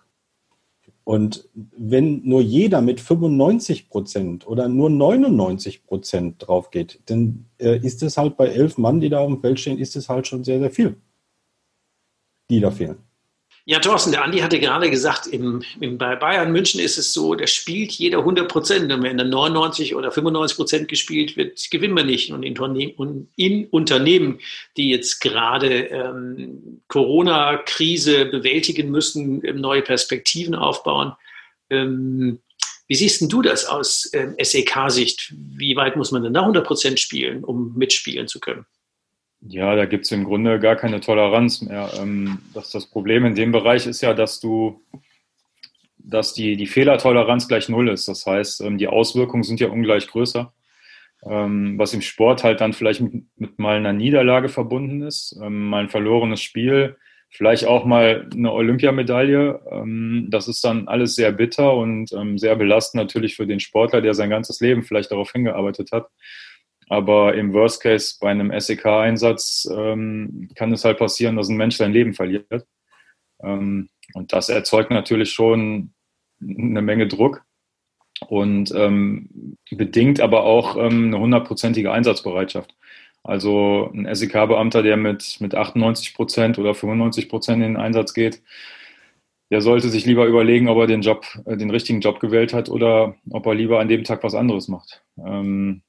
Und 1.03 1.49
wenn 1.55 2.21
nur 2.25 2.43
jeder 2.43 2.83
mit 2.83 3.01
95 3.01 3.89
Prozent 3.89 4.47
oder 4.47 4.69
nur 4.69 4.91
99 4.91 5.87
Prozent 5.87 6.47
drauf 6.47 6.71
geht, 6.71 7.01
dann 7.07 7.47
äh, 7.57 7.79
ist 7.79 8.03
es 8.03 8.19
halt 8.19 8.37
bei 8.37 8.49
elf 8.49 8.77
Mann, 8.77 9.01
die 9.01 9.09
da 9.09 9.21
auf 9.21 9.29
dem 9.29 9.41
Feld 9.41 9.59
stehen, 9.59 9.79
ist 9.79 9.97
es 9.97 10.11
halt 10.11 10.27
schon 10.27 10.45
sehr, 10.45 10.59
sehr 10.59 10.71
viel, 10.71 10.99
die 12.51 12.61
da 12.61 12.71
fehlen. 12.71 13.08
Ja, 13.71 13.81
Thorsten, 13.81 14.13
der 14.13 14.25
Andi 14.25 14.39
hatte 14.39 14.61
gerade 14.61 14.89
gesagt, 14.89 15.27
im, 15.27 15.63
im, 15.79 15.99
bei 15.99 16.17
Bayern 16.17 16.53
München 16.53 16.81
ist 16.81 16.97
es 16.97 17.13
so, 17.13 17.35
da 17.35 17.47
spielt 17.47 17.93
jeder 17.93 18.21
100 18.21 18.49
Prozent. 18.49 18.91
Und 18.91 19.03
wenn 19.03 19.19
dann 19.19 19.29
99 19.29 19.95
oder 19.95 20.11
95 20.11 20.57
Prozent 20.57 20.89
gespielt 20.89 21.37
wird, 21.37 21.71
gewinnen 21.71 21.95
wir 21.95 22.03
nicht. 22.03 22.33
Und 22.33 22.45
in, 22.45 23.29
in 23.37 23.67
Unternehmen, 23.67 24.39
die 24.79 24.89
jetzt 24.89 25.21
gerade 25.21 25.81
ähm, 25.89 26.81
Corona-Krise 26.89 28.25
bewältigen 28.25 28.91
müssen, 28.91 29.45
ähm, 29.45 29.61
neue 29.61 29.83
Perspektiven 29.83 30.55
aufbauen, 30.55 31.13
ähm, 31.69 32.39
wie 32.87 32.95
siehst 32.95 33.31
du 33.31 33.43
das 33.43 33.67
aus 33.67 34.09
ähm, 34.15 34.35
SEK-Sicht? 34.43 35.35
Wie 35.37 35.77
weit 35.77 35.95
muss 35.95 36.11
man 36.11 36.23
denn 36.23 36.33
da 36.33 36.41
100 36.41 36.67
Prozent 36.67 37.01
spielen, 37.01 37.45
um 37.45 37.75
mitspielen 37.77 38.29
zu 38.29 38.41
können? 38.41 38.65
Ja, 39.41 39.77
da 39.77 39.87
gibt 39.87 40.05
es 40.05 40.13
im 40.13 40.25
Grunde 40.25 40.59
gar 40.59 40.77
keine 40.77 41.01
Toleranz 41.01 41.63
mehr. 41.63 41.91
Ähm, 41.99 42.39
das, 42.55 42.71
das 42.71 42.87
Problem 42.87 43.25
in 43.25 43.35
dem 43.35 43.53
Bereich 43.53 43.87
ist 43.87 44.01
ja, 44.01 44.13
dass 44.13 44.41
du, 44.41 44.83
dass 45.99 46.35
die, 46.35 46.57
die 46.57 46.67
Fehlertoleranz 46.67 47.47
gleich 47.47 47.69
null 47.69 47.89
ist. 47.89 48.09
Das 48.09 48.27
heißt, 48.27 48.63
ähm, 48.63 48.79
die 48.79 48.89
Auswirkungen 48.89 49.45
sind 49.45 49.61
ja 49.61 49.69
ungleich 49.69 50.09
größer. 50.09 50.53
Ähm, 51.25 51.79
was 51.79 51.95
im 51.95 52.03
Sport 52.03 52.43
halt 52.43 52.61
dann 52.61 52.73
vielleicht 52.73 53.01
mit, 53.01 53.25
mit 53.37 53.59
mal 53.59 53.77
einer 53.77 53.93
Niederlage 53.93 54.49
verbunden 54.49 55.03
ist, 55.03 55.37
mal 55.41 55.83
ein 55.83 55.89
verlorenes 55.89 56.41
Spiel, 56.43 56.97
vielleicht 57.31 57.67
auch 57.67 57.85
mal 57.85 58.29
eine 58.33 58.53
Olympiamedaille. 58.53 59.61
Das 60.31 60.49
ist 60.49 60.65
dann 60.65 60.89
alles 60.89 61.15
sehr 61.17 61.33
bitter 61.33 61.75
und 61.75 62.11
sehr 62.37 62.55
belastend 62.57 63.03
natürlich 63.03 63.35
für 63.37 63.47
den 63.47 63.61
Sportler, 63.61 64.01
der 64.01 64.15
sein 64.15 64.31
ganzes 64.31 64.61
Leben 64.61 64.83
vielleicht 64.83 65.11
darauf 65.11 65.33
hingearbeitet 65.33 65.91
hat. 65.93 66.09
Aber 66.89 67.35
im 67.35 67.53
Worst 67.53 67.83
Case 67.83 68.17
bei 68.21 68.31
einem 68.31 68.53
SEK-Einsatz 68.59 69.69
ähm, 69.71 70.49
kann 70.55 70.73
es 70.73 70.85
halt 70.85 70.99
passieren, 70.99 71.37
dass 71.37 71.49
ein 71.49 71.57
Mensch 71.57 71.77
sein 71.77 71.93
Leben 71.93 72.15
verliert. 72.15 72.67
Ähm, 73.43 73.89
und 74.15 74.33
das 74.33 74.49
erzeugt 74.49 74.91
natürlich 74.91 75.33
schon 75.33 75.93
eine 76.41 76.83
Menge 76.83 77.09
Druck 77.09 77.45
und 78.27 78.73
ähm, 78.75 79.57
bedingt 79.71 80.21
aber 80.21 80.45
auch 80.45 80.77
ähm, 80.77 81.09
eine 81.09 81.19
hundertprozentige 81.19 81.93
Einsatzbereitschaft. 81.93 82.75
Also 83.23 83.91
ein 83.93 84.13
SEK-Beamter, 84.13 84.83
der 84.83 84.97
mit, 84.97 85.37
mit 85.41 85.55
98 85.55 86.15
Prozent 86.15 86.59
oder 86.59 86.75
95 86.75 87.29
Prozent 87.29 87.63
in 87.63 87.75
den 87.75 87.77
Einsatz 87.77 88.15
geht, 88.15 88.43
der 89.51 89.61
sollte 89.61 89.89
sich 89.89 90.05
lieber 90.05 90.27
überlegen, 90.27 90.69
ob 90.69 90.79
er 90.79 90.87
den 90.87 91.03
Job, 91.03 91.27
äh, 91.45 91.57
den 91.57 91.71
richtigen 91.71 92.01
Job 92.01 92.21
gewählt 92.21 92.53
hat 92.53 92.69
oder 92.69 93.17
ob 93.31 93.47
er 93.47 93.55
lieber 93.55 93.81
an 93.81 93.89
dem 93.89 94.05
Tag 94.05 94.23
was 94.23 94.35
anderes 94.35 94.69
macht. 94.69 95.03
Ähm, 95.19 95.83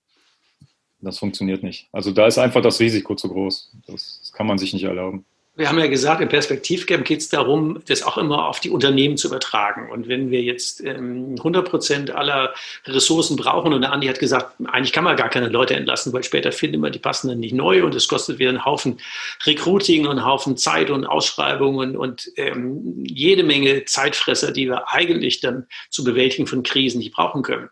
das 1.02 1.20
funktioniert 1.20 1.64
nicht. 1.64 1.88
Also 1.92 2.12
da 2.12 2.28
ist 2.28 2.38
einfach 2.38 2.62
das 2.62 2.80
Risiko 2.80 3.16
zu 3.16 3.30
groß. 3.30 3.72
Das, 3.88 4.20
das 4.22 4.34
kann 4.34 4.48
man 4.48 4.58
sich 4.58 4.74
nicht 4.74 4.84
erlauben. 4.84 5.26
Wir 5.60 5.68
haben 5.68 5.80
ja 5.80 5.88
gesagt, 5.88 6.22
im 6.22 6.30
Perspektivcamp 6.30 7.04
geht 7.04 7.20
es 7.20 7.28
darum, 7.28 7.82
das 7.86 8.02
auch 8.04 8.18
immer 8.18 8.48
auf 8.48 8.62
die 8.62 8.70
Unternehmen 8.70 9.18
zu 9.18 9.28
übertragen. 9.28 9.92
Und 9.92 10.08
wenn 10.08 10.32
wir 10.32 10.42
jetzt 10.42 10.82
ähm, 10.86 11.36
100 11.38 11.70
Prozent 11.70 12.12
aller 12.12 12.54
Ressourcen 12.86 13.36
brauchen, 13.36 13.74
und 13.74 13.82
der 13.82 13.92
Andi 13.92 14.08
hat 14.08 14.20
gesagt, 14.20 14.56
eigentlich 14.64 14.94
kann 14.94 15.04
man 15.04 15.18
gar 15.18 15.28
keine 15.28 15.50
Leute 15.50 15.76
entlassen, 15.76 16.14
weil 16.14 16.24
später 16.24 16.54
finden 16.54 16.80
wir 16.80 16.92
die 16.92 17.00
passenden 17.00 17.42
nicht 17.42 17.54
neu 17.54 17.84
und 17.84 17.94
es 17.94 18.08
kostet 18.08 18.40
wieder 18.40 18.52
einen 18.52 18.64
Haufen 18.64 19.02
Recruiting 19.46 20.06
und 20.06 20.12
einen 20.12 20.26
Haufen 20.26 20.56
Zeit 20.56 20.90
und 20.92 21.06
Ausschreibungen 21.06 21.98
und 21.98 22.32
ähm, 22.38 23.04
jede 23.06 23.44
Menge 23.44 23.84
Zeitfresser, 23.84 24.54
die 24.54 24.68
wir 24.68 24.94
eigentlich 24.94 25.42
dann 25.42 25.68
zu 25.90 26.06
bewältigen 26.06 26.48
von 26.48 26.64
Krisen 26.64 27.00
nicht 27.00 27.12
brauchen 27.12 27.42
können. 27.42 27.68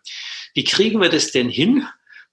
Wie 0.52 0.64
kriegen 0.64 1.00
wir 1.00 1.08
das 1.08 1.30
denn 1.30 1.48
hin, 1.48 1.86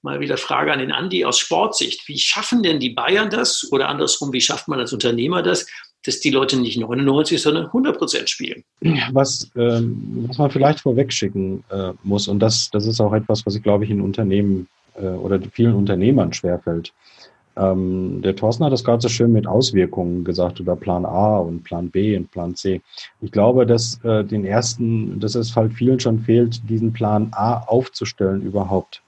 mal 0.06 0.22
wieder 0.22 0.38
Frage 0.38 0.72
an 0.72 0.80
den 0.80 0.94
Andi 0.94 1.26
aus 1.26 1.38
Sportsicht. 1.38 2.08
Wie 2.08 2.18
schaffen 2.18 2.64
denn 2.64 2.80
die 2.80 2.92
Bayern 2.92 3.30
das 3.30 3.68
oder 3.72 3.90
andersrum, 3.90 4.32
wie 4.32 4.40
schafft 4.40 4.70
man 4.70 4.80
als 4.80 4.94
Unternehmer 4.94 5.42
das, 5.44 5.68
dass 6.06 6.22
die 6.22 6.30
Leute 6.30 6.58
nicht 6.58 6.78
99, 6.78 7.42
sondern 7.42 7.66
100 7.66 7.98
Prozent 7.98 8.30
spielen? 8.30 8.64
Was, 9.12 9.52
ähm, 9.58 10.26
was 10.28 10.38
man 10.38 10.52
vielleicht 10.52 10.80
vorwegschicken 10.80 11.64
äh, 11.70 11.92
muss, 12.04 12.30
und 12.30 12.40
das, 12.40 12.70
das 12.72 12.86
ist 12.86 13.02
auch 13.02 13.14
etwas, 13.14 13.46
was 13.46 13.56
ich 13.56 13.64
glaube 13.64 13.84
ich 13.84 13.90
in 13.90 14.00
Unternehmen 14.00 14.68
äh, 14.96 15.08
oder 15.08 15.40
vielen 15.52 15.74
Unternehmern 15.74 16.32
schwerfällt. 16.32 16.94
Ähm, 17.58 18.22
der 18.22 18.36
Thorsten 18.36 18.66
hat 18.66 18.74
das 18.74 18.84
gerade 18.84 19.02
so 19.02 19.10
schön 19.10 19.32
mit 19.32 19.48
Auswirkungen 19.48 20.24
gesagt 20.24 20.60
über 20.60 20.76
Plan 20.76 21.06
A 21.06 21.38
und 21.38 21.64
Plan 21.64 21.90
B 21.90 22.16
und 22.16 22.30
Plan 22.30 22.54
C. 22.56 22.82
Ich 23.22 23.32
glaube, 23.32 23.66
dass 23.66 24.00
äh, 24.04 24.24
den 24.24 24.46
ersten, 24.46 25.20
dass 25.20 25.36
es 25.36 25.56
halt 25.56 25.74
vielen 25.74 26.00
schon 26.00 26.20
fehlt, 26.20 26.70
diesen 26.70 26.94
Plan 26.94 27.30
A 27.32 27.60
aufzustellen 27.60 28.42
überhaupt 28.42 29.02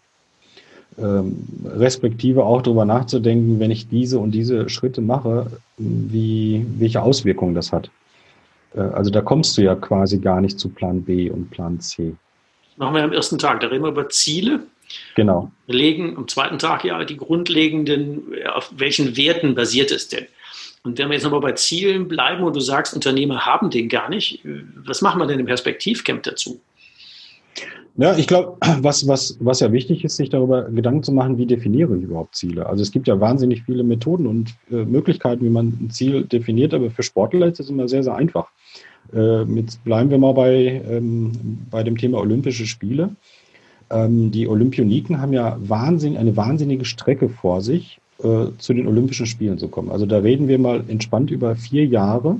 ähm, 0.97 1.47
respektive 1.63 2.43
auch 2.43 2.61
darüber 2.61 2.85
nachzudenken, 2.85 3.59
wenn 3.59 3.71
ich 3.71 3.87
diese 3.87 4.17
und 4.19 4.31
diese 4.31 4.67
Schritte 4.69 5.01
mache, 5.01 5.47
wie, 5.77 6.65
welche 6.77 7.01
Auswirkungen 7.01 7.53
das 7.53 7.71
hat. 7.71 7.91
Äh, 8.75 8.79
also 8.81 9.11
da 9.11 9.21
kommst 9.21 9.57
du 9.57 9.61
ja 9.61 9.75
quasi 9.75 10.17
gar 10.17 10.41
nicht 10.41 10.59
zu 10.59 10.69
Plan 10.69 11.03
B 11.03 11.29
und 11.29 11.51
Plan 11.51 11.79
C. 11.79 12.15
Machen 12.77 12.95
wir 12.95 13.03
am 13.03 13.13
ersten 13.13 13.37
Tag, 13.37 13.59
da 13.59 13.67
reden 13.67 13.83
wir 13.83 13.91
über 13.91 14.09
Ziele. 14.09 14.61
Genau. 15.15 15.51
Wir 15.65 15.75
legen 15.75 16.15
am 16.17 16.27
zweiten 16.27 16.59
Tag 16.59 16.83
ja 16.83 17.03
die 17.03 17.17
grundlegenden, 17.17 18.23
auf 18.53 18.71
welchen 18.75 19.17
Werten 19.17 19.53
basiert 19.53 19.91
es 19.91 20.07
denn? 20.07 20.25
Und 20.83 20.97
wenn 20.97 21.09
wir 21.09 21.15
jetzt 21.15 21.23
nochmal 21.23 21.41
bei 21.41 21.51
Zielen 21.51 22.07
bleiben 22.07 22.43
und 22.43 22.55
du 22.55 22.59
sagst, 22.61 22.93
Unternehmer 22.93 23.45
haben 23.45 23.69
den 23.69 23.89
gar 23.89 24.09
nicht, 24.09 24.41
was 24.75 25.01
machen 25.01 25.19
wir 25.19 25.27
denn 25.27 25.39
im 25.39 25.45
Perspektivcamp 25.45 26.23
dazu? 26.23 26.61
Ja, 27.97 28.15
ich 28.15 28.27
glaube, 28.27 28.57
was, 28.81 29.07
was, 29.07 29.37
was 29.39 29.59
ja 29.59 29.71
wichtig 29.71 30.03
ist, 30.05 30.17
sich 30.17 30.29
darüber 30.29 30.63
Gedanken 30.63 31.03
zu 31.03 31.11
machen, 31.11 31.37
wie 31.37 31.45
definiere 31.45 31.97
ich 31.97 32.03
überhaupt 32.03 32.35
Ziele. 32.35 32.67
Also 32.67 32.83
es 32.83 32.91
gibt 32.91 33.07
ja 33.07 33.19
wahnsinnig 33.19 33.63
viele 33.63 33.83
Methoden 33.83 34.27
und 34.27 34.55
äh, 34.71 34.85
Möglichkeiten, 34.85 35.43
wie 35.43 35.49
man 35.49 35.77
ein 35.81 35.89
Ziel 35.89 36.23
definiert, 36.23 36.73
aber 36.73 36.91
für 36.91 37.03
Sportler 37.03 37.47
ist 37.47 37.59
das 37.59 37.69
immer 37.69 37.87
sehr, 37.87 38.03
sehr 38.03 38.15
einfach. 38.15 38.49
Äh, 39.13 39.43
jetzt 39.43 39.83
bleiben 39.83 40.09
wir 40.09 40.17
mal 40.17 40.33
bei, 40.33 40.81
ähm, 40.89 41.31
bei 41.71 41.83
dem 41.83 41.97
Thema 41.97 42.19
Olympische 42.19 42.65
Spiele. 42.65 43.09
Ähm, 43.89 44.31
die 44.31 44.47
Olympioniken 44.47 45.19
haben 45.19 45.33
ja 45.33 45.57
wahnsinnig, 45.59 46.19
eine 46.19 46.35
wahnsinnige 46.35 46.85
Strecke 46.85 47.29
vor 47.29 47.61
sich, 47.61 47.99
äh, 48.19 48.47
zu 48.57 48.73
den 48.73 48.87
Olympischen 48.87 49.25
Spielen 49.25 49.57
zu 49.57 49.69
kommen. 49.69 49.89
Also 49.89 50.05
da 50.05 50.19
reden 50.19 50.47
wir 50.47 50.59
mal 50.59 50.83
entspannt 50.87 51.31
über 51.31 51.55
vier 51.55 51.85
Jahre, 51.85 52.37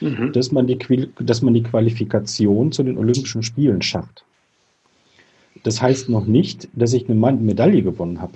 mhm. 0.00 0.32
dass, 0.32 0.52
man 0.52 0.66
die, 0.66 0.78
dass 1.18 1.42
man 1.42 1.54
die 1.54 1.62
Qualifikation 1.62 2.70
zu 2.70 2.82
den 2.82 2.98
Olympischen 2.98 3.42
Spielen 3.42 3.82
schafft. 3.82 4.24
Das 5.62 5.82
heißt 5.82 6.08
noch 6.08 6.26
nicht, 6.26 6.68
dass 6.72 6.92
ich 6.92 7.08
eine 7.08 7.32
Medaille 7.32 7.82
gewonnen 7.82 8.20
habe. 8.20 8.32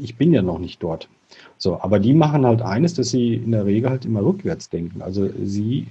Ich 0.00 0.16
bin 0.16 0.32
ja 0.32 0.42
noch 0.42 0.58
nicht 0.58 0.82
dort. 0.82 1.08
So, 1.58 1.80
aber 1.80 1.98
die 1.98 2.14
machen 2.14 2.44
halt 2.44 2.62
eines, 2.62 2.94
dass 2.94 3.10
sie 3.10 3.34
in 3.34 3.52
der 3.52 3.66
Regel 3.66 3.90
halt 3.90 4.04
immer 4.04 4.24
rückwärts 4.24 4.68
denken. 4.68 5.02
Also 5.02 5.28
sie 5.42 5.86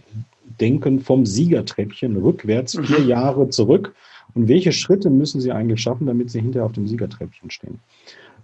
denken 0.60 0.99
vom 0.99 1.25
Siegertreppchen 1.25 2.17
rückwärts 2.17 2.77
vier 2.77 3.01
Jahre 3.05 3.49
zurück. 3.49 3.95
Und 4.36 4.47
welche 4.47 4.71
Schritte 4.71 5.10
müssen 5.10 5.41
sie 5.41 5.51
eigentlich 5.51 5.82
schaffen, 5.82 6.08
damit 6.08 6.29
sie 6.29 6.41
hinterher 6.41 6.65
auf 6.65 6.73
dem 6.73 6.88
Siegertreppchen 6.88 7.49
stehen? 7.49 7.79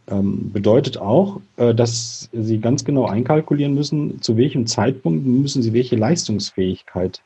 Ähm, 0.08 0.52
bedeutet 0.52 0.98
auch, 0.98 1.42
äh, 1.58 1.74
dass 1.74 2.30
sie 2.32 2.60
ganz 2.60 2.86
genau 2.86 3.06
einkalkulieren 3.06 3.74
müssen, 3.74 4.22
zu 4.22 4.38
welchem 4.38 4.68
Zeitpunkt 4.68 5.26
müssen 5.26 5.64
sie 5.64 5.74
welche 5.74 5.96
Leistungsfähigkeit 5.96 7.22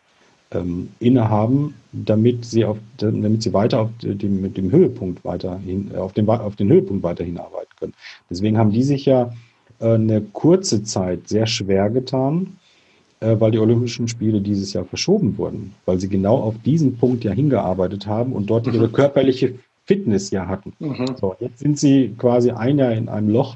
ähm, 0.51 0.89
innehaben, 0.99 1.75
damit 1.91 2.45
sie 2.45 2.65
auf, 2.65 2.77
damit 2.97 3.43
sie 3.43 3.53
weiter 3.53 3.81
auf 3.81 3.89
dem, 4.01 4.41
mit 4.41 4.57
dem 4.57 4.71
Höhepunkt 4.71 5.23
weiterhin, 5.23 5.95
auf 5.95 6.13
den, 6.13 6.27
auf 6.29 6.55
den 6.55 6.69
Höhepunkt 6.69 7.03
weiterhin 7.03 7.37
arbeiten 7.37 7.71
können. 7.79 7.93
Deswegen 8.29 8.57
haben 8.57 8.71
die 8.71 8.83
sich 8.83 9.05
ja 9.05 9.31
äh, 9.79 9.93
eine 9.93 10.21
kurze 10.21 10.83
Zeit 10.83 11.27
sehr 11.27 11.45
schwer 11.45 11.89
getan, 11.89 12.57
äh, 13.19 13.35
weil 13.39 13.51
die 13.51 13.59
Olympischen 13.59 14.07
Spiele 14.07 14.41
dieses 14.41 14.73
Jahr 14.73 14.85
verschoben 14.85 15.37
wurden, 15.37 15.73
weil 15.85 15.99
sie 15.99 16.09
genau 16.09 16.37
auf 16.37 16.55
diesen 16.63 16.97
Punkt 16.97 17.23
ja 17.23 17.31
hingearbeitet 17.31 18.07
haben 18.07 18.33
und 18.33 18.49
dort 18.49 18.65
mhm. 18.65 18.73
ihre 18.73 18.89
körperliche 18.89 19.55
Fitness 19.85 20.31
ja 20.31 20.47
hatten. 20.47 20.73
Mhm. 20.79 21.15
So, 21.19 21.35
jetzt 21.39 21.59
sind 21.59 21.79
sie 21.79 22.13
quasi 22.17 22.51
ein 22.51 22.77
Jahr 22.77 22.93
in 22.93 23.09
einem 23.09 23.29
Loch. 23.29 23.55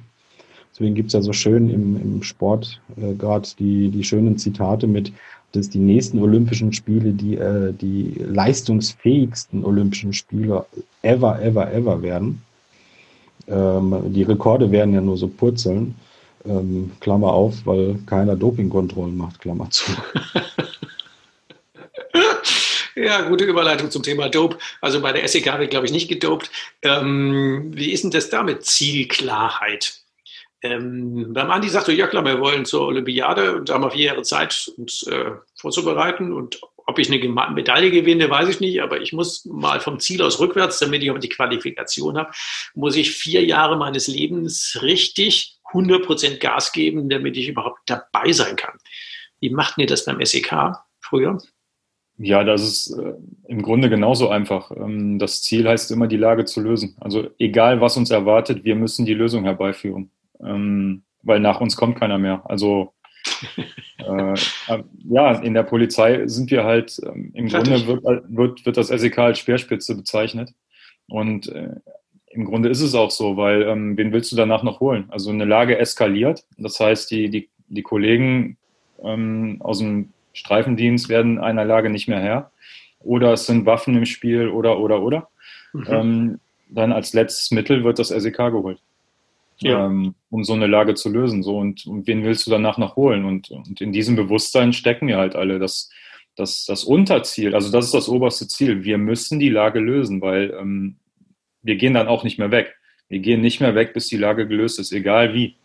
Deswegen 0.71 0.95
gibt 0.95 1.07
es 1.07 1.13
ja 1.13 1.21
so 1.21 1.33
schön 1.33 1.69
im, 1.69 2.01
im 2.01 2.23
Sport 2.23 2.81
äh, 2.97 3.13
gerade 3.13 3.47
die, 3.59 3.89
die 3.89 4.03
schönen 4.03 4.37
Zitate 4.37 4.87
mit, 4.87 5.13
dass 5.53 5.69
die 5.69 5.79
nächsten 5.79 6.19
Olympischen 6.21 6.73
Spiele 6.73 7.11
die, 7.11 7.35
äh, 7.35 7.73
die 7.73 8.15
leistungsfähigsten 8.17 9.63
Olympischen 9.63 10.13
Spiele 10.13 10.65
ever, 11.01 11.41
ever, 11.41 11.71
ever 11.71 12.01
werden. 12.01 12.41
Ähm, 13.47 14.13
die 14.13 14.23
Rekorde 14.23 14.71
werden 14.71 14.93
ja 14.93 15.01
nur 15.01 15.17
so 15.17 15.27
purzeln. 15.27 15.95
Ähm, 16.45 16.91
Klammer 16.99 17.31
auf, 17.31 17.65
weil 17.65 17.99
keiner 18.05 18.35
Dopingkontrollen 18.35 19.15
macht, 19.15 19.39
Klammer 19.39 19.69
zu. 19.69 19.91
Ja, 22.95 23.21
gute 23.27 23.45
Überleitung 23.45 23.89
zum 23.89 24.03
Thema 24.03 24.29
Dope. 24.29 24.57
Also 24.79 25.01
bei 25.01 25.11
der 25.11 25.27
SEK 25.27 25.57
wird, 25.57 25.71
glaube 25.71 25.87
ich, 25.87 25.91
nicht 25.91 26.09
gedopt. 26.09 26.51
Ähm, 26.83 27.71
wie 27.73 27.91
ist 27.91 28.03
denn 28.03 28.11
das 28.11 28.29
da 28.29 28.43
mit 28.43 28.65
Zielklarheit? 28.65 30.02
Ähm, 30.63 31.33
beim 31.33 31.51
Andi 31.51 31.69
sagte, 31.69 31.91
ja 31.91 32.07
klar, 32.07 32.23
wir 32.25 32.39
wollen 32.39 32.65
zur 32.65 32.87
Olympiade 32.87 33.57
und 33.57 33.69
haben 33.69 33.83
wir 33.83 33.91
vier 33.91 34.05
Jahre 34.05 34.23
Zeit, 34.23 34.71
uns 34.77 35.05
äh, 35.07 35.31
vorzubereiten. 35.55 36.31
Und 36.31 36.61
ob 36.85 36.99
ich 36.99 37.11
eine 37.11 37.27
Medaille 37.51 37.91
gewinne, 37.91 38.29
weiß 38.29 38.49
ich 38.49 38.59
nicht, 38.59 38.81
aber 38.81 39.01
ich 39.01 39.13
muss 39.13 39.45
mal 39.45 39.79
vom 39.79 39.99
Ziel 39.99 40.21
aus 40.21 40.39
rückwärts, 40.39 40.79
damit 40.79 41.03
ich 41.03 41.11
auch 41.11 41.19
die 41.19 41.29
Qualifikation 41.29 42.17
habe, 42.17 42.31
muss 42.75 42.95
ich 42.95 43.11
vier 43.11 43.43
Jahre 43.43 43.77
meines 43.77 44.07
Lebens 44.07 44.79
richtig 44.81 45.57
100% 45.73 46.37
Gas 46.37 46.71
geben, 46.71 47.09
damit 47.09 47.35
ich 47.37 47.49
überhaupt 47.49 47.81
dabei 47.85 48.31
sein 48.31 48.55
kann. 48.55 48.77
Wie 49.39 49.49
macht 49.49 49.77
ihr 49.77 49.87
das 49.87 50.05
beim 50.05 50.23
SEK? 50.23 50.73
früher? 51.13 51.37
Ja, 52.17 52.43
das 52.43 52.61
ist 52.61 52.97
äh, 52.97 53.13
im 53.47 53.61
Grunde 53.61 53.89
genauso 53.89 54.29
einfach. 54.29 54.71
Ähm, 54.71 55.19
das 55.19 55.41
Ziel 55.41 55.67
heißt 55.67 55.91
immer, 55.91 56.07
die 56.07 56.17
Lage 56.17 56.45
zu 56.45 56.61
lösen. 56.61 56.95
Also 56.99 57.29
egal, 57.39 57.81
was 57.81 57.97
uns 57.97 58.11
erwartet, 58.11 58.63
wir 58.63 58.75
müssen 58.75 59.05
die 59.05 59.13
Lösung 59.13 59.43
herbeiführen, 59.43 60.11
ähm, 60.45 61.03
weil 61.21 61.39
nach 61.39 61.61
uns 61.61 61.75
kommt 61.75 61.99
keiner 61.99 62.17
mehr. 62.17 62.41
Also 62.45 62.93
äh, 63.99 64.33
äh 64.33 64.83
ja, 65.05 65.31
in 65.39 65.53
der 65.53 65.63
Polizei 65.63 66.27
sind 66.27 66.51
wir 66.51 66.63
halt, 66.63 66.99
ähm, 67.05 67.31
im 67.33 67.49
Fertig. 67.49 67.85
Grunde 67.85 68.03
wird, 68.03 68.23
wird, 68.27 68.65
wird 68.65 68.77
das 68.77 68.87
SEK 68.87 69.19
als 69.19 69.39
Speerspitze 69.39 69.95
bezeichnet. 69.95 70.53
Und 71.07 71.47
äh, 71.47 71.75
im 72.31 72.45
Grunde 72.45 72.69
ist 72.69 72.81
es 72.81 72.95
auch 72.95 73.11
so, 73.11 73.37
weil 73.37 73.63
ähm, 73.63 73.97
wen 73.97 74.11
willst 74.11 74.31
du 74.31 74.35
danach 74.35 74.63
noch 74.63 74.79
holen? 74.79 75.05
Also 75.09 75.29
eine 75.29 75.45
Lage 75.45 75.77
eskaliert. 75.77 76.45
Das 76.57 76.79
heißt, 76.79 77.11
die, 77.11 77.29
die, 77.29 77.49
die 77.67 77.83
Kollegen 77.83 78.57
ähm, 79.03 79.57
aus 79.59 79.79
dem 79.79 80.13
Streifendienst 80.33 81.09
werden 81.09 81.39
einer 81.39 81.65
Lage 81.65 81.89
nicht 81.89 82.07
mehr 82.07 82.19
Herr. 82.19 82.51
Oder 82.99 83.33
es 83.33 83.45
sind 83.45 83.65
Waffen 83.65 83.95
im 83.95 84.05
Spiel 84.05 84.47
oder, 84.47 84.79
oder, 84.79 85.01
oder. 85.01 85.29
Mhm. 85.73 85.85
Ähm, 85.87 86.39
dann 86.69 86.91
als 86.91 87.13
letztes 87.13 87.51
Mittel 87.51 87.83
wird 87.83 87.99
das 87.99 88.07
SEK 88.07 88.37
geholt. 88.37 88.79
Ja. 89.63 89.85
Ähm, 89.85 90.15
um 90.29 90.43
so 90.43 90.53
eine 90.53 90.67
Lage 90.67 90.95
zu 90.95 91.09
lösen. 91.09 91.43
So, 91.43 91.57
und, 91.57 91.85
und 91.85 92.07
wen 92.07 92.23
willst 92.23 92.45
du 92.45 92.51
danach 92.51 92.77
noch 92.77 92.95
holen? 92.95 93.25
Und, 93.25 93.51
und 93.51 93.81
in 93.81 93.91
diesem 93.91 94.15
Bewusstsein 94.15 94.73
stecken 94.73 95.07
wir 95.07 95.17
halt 95.17 95.35
alle. 95.35 95.59
Das, 95.59 95.89
das, 96.35 96.65
das 96.65 96.83
Unterziel, 96.83 97.55
also 97.55 97.71
das 97.71 97.85
ist 97.85 97.93
das 97.93 98.09
oberste 98.09 98.47
Ziel. 98.47 98.83
Wir 98.83 98.97
müssen 98.97 99.39
die 99.39 99.49
Lage 99.49 99.79
lösen, 99.79 100.21
weil 100.21 100.55
ähm, 100.59 100.97
wir 101.61 101.75
gehen 101.75 101.93
dann 101.93 102.07
auch 102.07 102.23
nicht 102.23 102.39
mehr 102.39 102.51
weg. 102.51 102.75
Wir 103.07 103.19
gehen 103.19 103.41
nicht 103.41 103.59
mehr 103.59 103.75
weg, 103.75 103.93
bis 103.93 104.07
die 104.07 104.17
Lage 104.17 104.47
gelöst 104.47 104.79
ist, 104.79 104.91
egal 104.91 105.33
wie. 105.33 105.55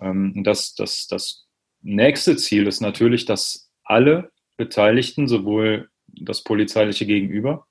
Ähm, 0.00 0.42
das, 0.44 0.74
das, 0.74 1.06
das 1.06 1.46
nächste 1.80 2.36
Ziel 2.36 2.66
ist 2.66 2.80
natürlich, 2.80 3.24
dass 3.24 3.70
alle 3.84 4.30
Beteiligten, 4.56 5.26
sowohl 5.26 5.88
das 6.06 6.42
polizeiliche 6.42 7.06
Gegenüber, 7.06 7.66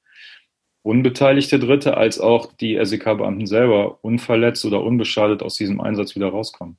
unbeteiligte 0.84 1.60
Dritte, 1.60 1.98
als 1.98 2.20
auch 2.20 2.52
die 2.54 2.80
SEK-Beamten 2.82 3.46
selber 3.46 4.00
unverletzt 4.04 4.66
oder 4.66 4.84
unbeschadet 4.84 5.44
aus 5.44 5.56
diesem 5.56 5.80
Einsatz 5.80 6.16
wieder 6.16 6.30
rauskommen. 6.30 6.78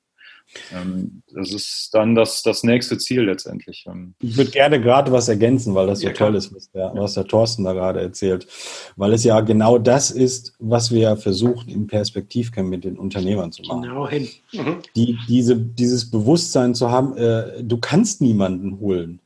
Ähm, 0.73 1.23
das 1.33 1.53
ist 1.53 1.91
dann 1.93 2.15
das, 2.15 2.43
das 2.43 2.63
nächste 2.63 2.99
Ziel 2.99 3.23
letztendlich. 3.23 3.85
Ähm. 3.89 4.15
Ich 4.21 4.37
würde 4.37 4.51
gerne 4.51 4.81
gerade 4.81 5.13
was 5.13 5.29
ergänzen, 5.29 5.75
weil 5.75 5.87
das 5.87 6.01
so 6.01 6.09
ja, 6.09 6.13
toll 6.13 6.35
ist, 6.35 6.55
was 6.55 6.71
der, 6.71 6.93
was 6.95 7.15
der 7.15 7.27
Thorsten 7.27 7.65
da 7.65 7.73
gerade 7.73 8.01
erzählt. 8.01 8.47
Weil 8.97 9.13
es 9.13 9.25
ja 9.25 9.41
genau 9.41 9.79
das 9.79 10.11
ist, 10.11 10.55
was 10.59 10.91
wir 10.91 11.17
versuchen, 11.17 11.69
im 11.69 11.87
Perspektivcamp 11.87 12.69
mit 12.69 12.85
den 12.85 12.99
Unternehmern 12.99 13.53
zu 13.53 13.63
machen. 13.63 13.83
Genau 13.83 14.09
hin. 14.09 14.29
Mhm. 14.53 14.79
Die, 14.95 15.19
diese, 15.29 15.57
dieses 15.57 16.11
Bewusstsein 16.11 16.75
zu 16.75 16.91
haben, 16.91 17.17
äh, 17.17 17.63
du 17.63 17.79
kannst 17.79 18.21
niemanden 18.21 18.79
holen. 18.81 19.21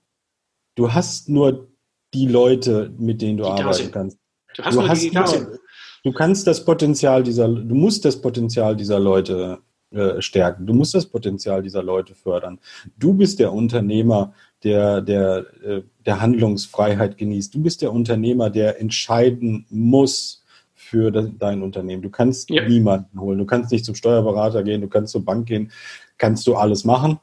Du 0.75 0.93
hast 0.93 1.29
nur 1.29 1.69
die 2.15 2.27
Leute, 2.27 2.93
mit 2.99 3.21
denen 3.21 3.39
du 3.39 3.45
die 3.45 3.51
arbeiten 3.51 3.91
kannst. 3.91 4.19
Du 4.57 4.65
hast, 4.65 4.77
du, 4.77 4.89
hast 4.89 5.41
nur, 5.41 5.59
du 6.05 6.13
kannst 6.13 6.47
das 6.47 6.65
Potenzial 6.65 7.23
dieser, 7.23 7.49
du 7.49 7.75
musst 7.75 8.05
das 8.05 8.21
Potenzial 8.21 8.77
dieser 8.77 8.99
Leute 8.99 9.59
äh, 9.91 10.21
stärken. 10.21 10.67
Du 10.67 10.75
musst 10.75 10.95
das 10.95 11.07
Potenzial 11.07 11.63
dieser 11.63 11.83
Leute 11.83 12.15
fördern. 12.15 12.59
Du 12.99 13.15
bist 13.15 13.39
der 13.39 13.53
Unternehmer, 13.53 14.35
der, 14.65 15.01
der, 15.01 15.47
äh, 15.63 15.83
der 16.05 16.21
Handlungsfreiheit 16.21 17.17
genießt. 17.17 17.55
Du 17.55 17.63
bist 17.63 17.83
der 17.83 17.93
Unternehmer, 17.93 18.51
der 18.51 18.81
entscheiden 18.81 19.65
muss 19.71 20.45
für 20.75 21.11
dein 21.11 21.63
Unternehmen. 21.63 22.03
Du 22.03 22.11
kannst 22.11 22.51
ja. 22.51 22.67
niemanden 22.69 23.21
holen. 23.21 23.39
Du 23.39 23.47
kannst 23.47 23.71
nicht 23.71 23.85
zum 23.85 23.95
Steuerberater 23.95 24.63
gehen, 24.63 24.81
du 24.81 24.89
kannst 24.89 25.13
zur 25.13 25.25
Bank 25.25 25.47
gehen, 25.47 25.71
kannst 26.19 26.47
du 26.47 26.57
alles 26.57 26.85
machen. 26.85 27.19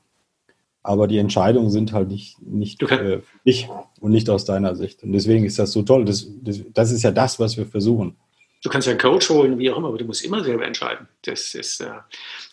Aber 0.84 1.08
die 1.08 1.18
Entscheidungen 1.18 1.70
sind 1.70 1.94
halt 1.94 2.10
nicht, 2.10 2.42
nicht 2.42 2.82
äh, 2.84 2.88
für 2.88 3.24
dich 3.46 3.70
und 4.02 4.12
nicht 4.12 4.30
aus 4.30 4.46
deiner 4.46 4.76
Sicht. 4.76 5.02
Und 5.04 5.14
deswegen 5.14 5.46
ist 5.46 5.58
das 5.58 5.72
so 5.72 5.82
toll. 5.82 6.04
Das, 6.06 6.28
das, 6.42 6.62
das 6.74 6.92
ist 6.92 7.04
ja 7.04 7.12
das, 7.12 7.40
was 7.40 7.58
wir 7.58 7.66
versuchen. 7.66 8.18
Du 8.64 8.70
kannst 8.70 8.88
ja 8.88 8.92
einen 8.92 9.00
Coach 9.00 9.30
holen, 9.30 9.60
wie 9.60 9.70
auch 9.72 9.78
immer, 9.78 9.90
aber 9.90 9.98
du 9.98 10.06
musst 10.06 10.24
immer 10.24 10.44
selber 10.44 10.66
entscheiden. 10.66 11.08
Das 11.24 11.54
ist 11.54 11.82
äh, 11.82 11.90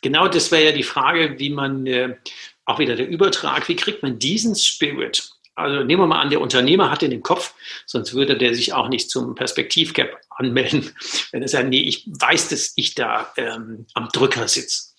genau 0.00 0.26
das 0.28 0.50
wäre 0.50 0.66
ja 0.66 0.72
die 0.72 0.82
Frage, 0.82 1.38
wie 1.38 1.50
man 1.50 1.86
äh, 1.86 2.16
auch 2.64 2.78
wieder 2.78 2.96
der 2.96 3.08
Übertrag, 3.08 3.68
wie 3.68 3.76
kriegt 3.76 4.02
man 4.02 4.18
diesen 4.18 4.54
Spirit? 4.54 5.30
Also 5.54 5.84
nehmen 5.84 6.02
wir 6.02 6.06
mal 6.06 6.20
an, 6.20 6.30
der 6.30 6.40
Unternehmer 6.40 6.90
hat 6.90 7.02
den 7.02 7.12
im 7.12 7.22
Kopf, 7.22 7.54
sonst 7.84 8.14
würde 8.14 8.36
der 8.36 8.54
sich 8.54 8.72
auch 8.72 8.88
nicht 8.88 9.10
zum 9.10 9.34
Perspektivcap 9.34 10.16
anmelden, 10.30 10.90
wenn 11.32 11.42
er 11.42 11.48
sagt, 11.48 11.68
nee, 11.68 11.82
ich 11.82 12.06
weiß, 12.06 12.48
dass 12.48 12.72
ich 12.76 12.94
da 12.94 13.32
ähm, 13.36 13.86
am 13.94 14.08
Drücker 14.08 14.48
sitze. 14.48 14.94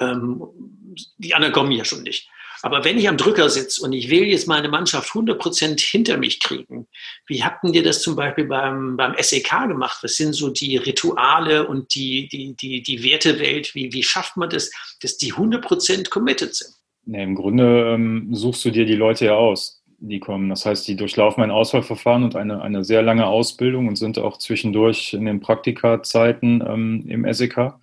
Ähm, 0.00 0.42
die 1.18 1.34
anderen 1.34 1.52
kommen 1.52 1.72
ja 1.72 1.84
schon 1.84 2.02
nicht. 2.02 2.28
Aber 2.64 2.82
wenn 2.82 2.96
ich 2.96 3.10
am 3.10 3.18
Drücker 3.18 3.50
sitze 3.50 3.82
und 3.82 3.92
ich 3.92 4.08
will 4.08 4.24
jetzt 4.24 4.48
meine 4.48 4.70
Mannschaft 4.70 5.10
100% 5.10 5.78
hinter 5.78 6.16
mich 6.16 6.40
kriegen, 6.40 6.86
wie 7.26 7.44
habt 7.44 7.62
ihr 7.62 7.82
das 7.82 8.00
zum 8.00 8.16
Beispiel 8.16 8.46
beim, 8.46 8.96
beim 8.96 9.14
SEK 9.20 9.68
gemacht? 9.68 9.98
Was 10.00 10.16
sind 10.16 10.32
so 10.32 10.48
die 10.48 10.78
Rituale 10.78 11.68
und 11.68 11.94
die, 11.94 12.26
die, 12.26 12.56
die, 12.56 12.82
die 12.82 13.04
Wertewelt? 13.04 13.74
Wie, 13.74 13.92
wie 13.92 14.02
schafft 14.02 14.38
man 14.38 14.48
das, 14.48 14.70
dass 15.02 15.18
die 15.18 15.34
100% 15.34 16.08
committed 16.08 16.54
sind? 16.54 16.74
Nee, 17.04 17.22
Im 17.22 17.34
Grunde 17.34 17.92
ähm, 17.92 18.30
suchst 18.32 18.64
du 18.64 18.70
dir 18.70 18.86
die 18.86 18.96
Leute 18.96 19.26
ja 19.26 19.34
aus, 19.34 19.82
die 19.98 20.18
kommen. 20.18 20.48
Das 20.48 20.64
heißt, 20.64 20.88
die 20.88 20.96
durchlaufen 20.96 21.44
ein 21.44 21.50
Auswahlverfahren 21.50 22.24
und 22.24 22.34
eine, 22.34 22.62
eine 22.62 22.82
sehr 22.82 23.02
lange 23.02 23.26
Ausbildung 23.26 23.88
und 23.88 23.96
sind 23.96 24.18
auch 24.18 24.38
zwischendurch 24.38 25.12
in 25.12 25.26
den 25.26 25.40
Praktikazeiten 25.40 26.64
ähm, 26.66 27.04
im 27.08 27.30
SEK 27.30 27.74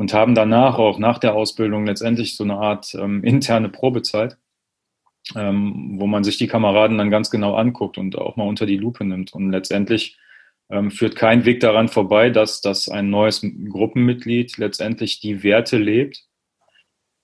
und 0.00 0.14
haben 0.14 0.34
danach 0.34 0.78
auch 0.78 0.98
nach 0.98 1.18
der 1.18 1.34
Ausbildung 1.34 1.84
letztendlich 1.84 2.34
so 2.34 2.42
eine 2.42 2.56
Art 2.56 2.94
ähm, 2.94 3.22
interne 3.22 3.68
Probezeit, 3.68 4.38
ähm, 5.36 5.96
wo 5.98 6.06
man 6.06 6.24
sich 6.24 6.38
die 6.38 6.46
Kameraden 6.46 6.96
dann 6.96 7.10
ganz 7.10 7.30
genau 7.30 7.54
anguckt 7.54 7.98
und 7.98 8.16
auch 8.16 8.34
mal 8.36 8.48
unter 8.48 8.64
die 8.64 8.78
Lupe 8.78 9.04
nimmt. 9.04 9.34
Und 9.34 9.50
letztendlich 9.50 10.16
ähm, 10.70 10.90
führt 10.90 11.16
kein 11.16 11.44
Weg 11.44 11.60
daran 11.60 11.88
vorbei, 11.88 12.30
dass, 12.30 12.62
dass 12.62 12.88
ein 12.88 13.10
neues 13.10 13.46
Gruppenmitglied 13.68 14.56
letztendlich 14.56 15.20
die 15.20 15.42
Werte 15.42 15.76
lebt, 15.76 16.24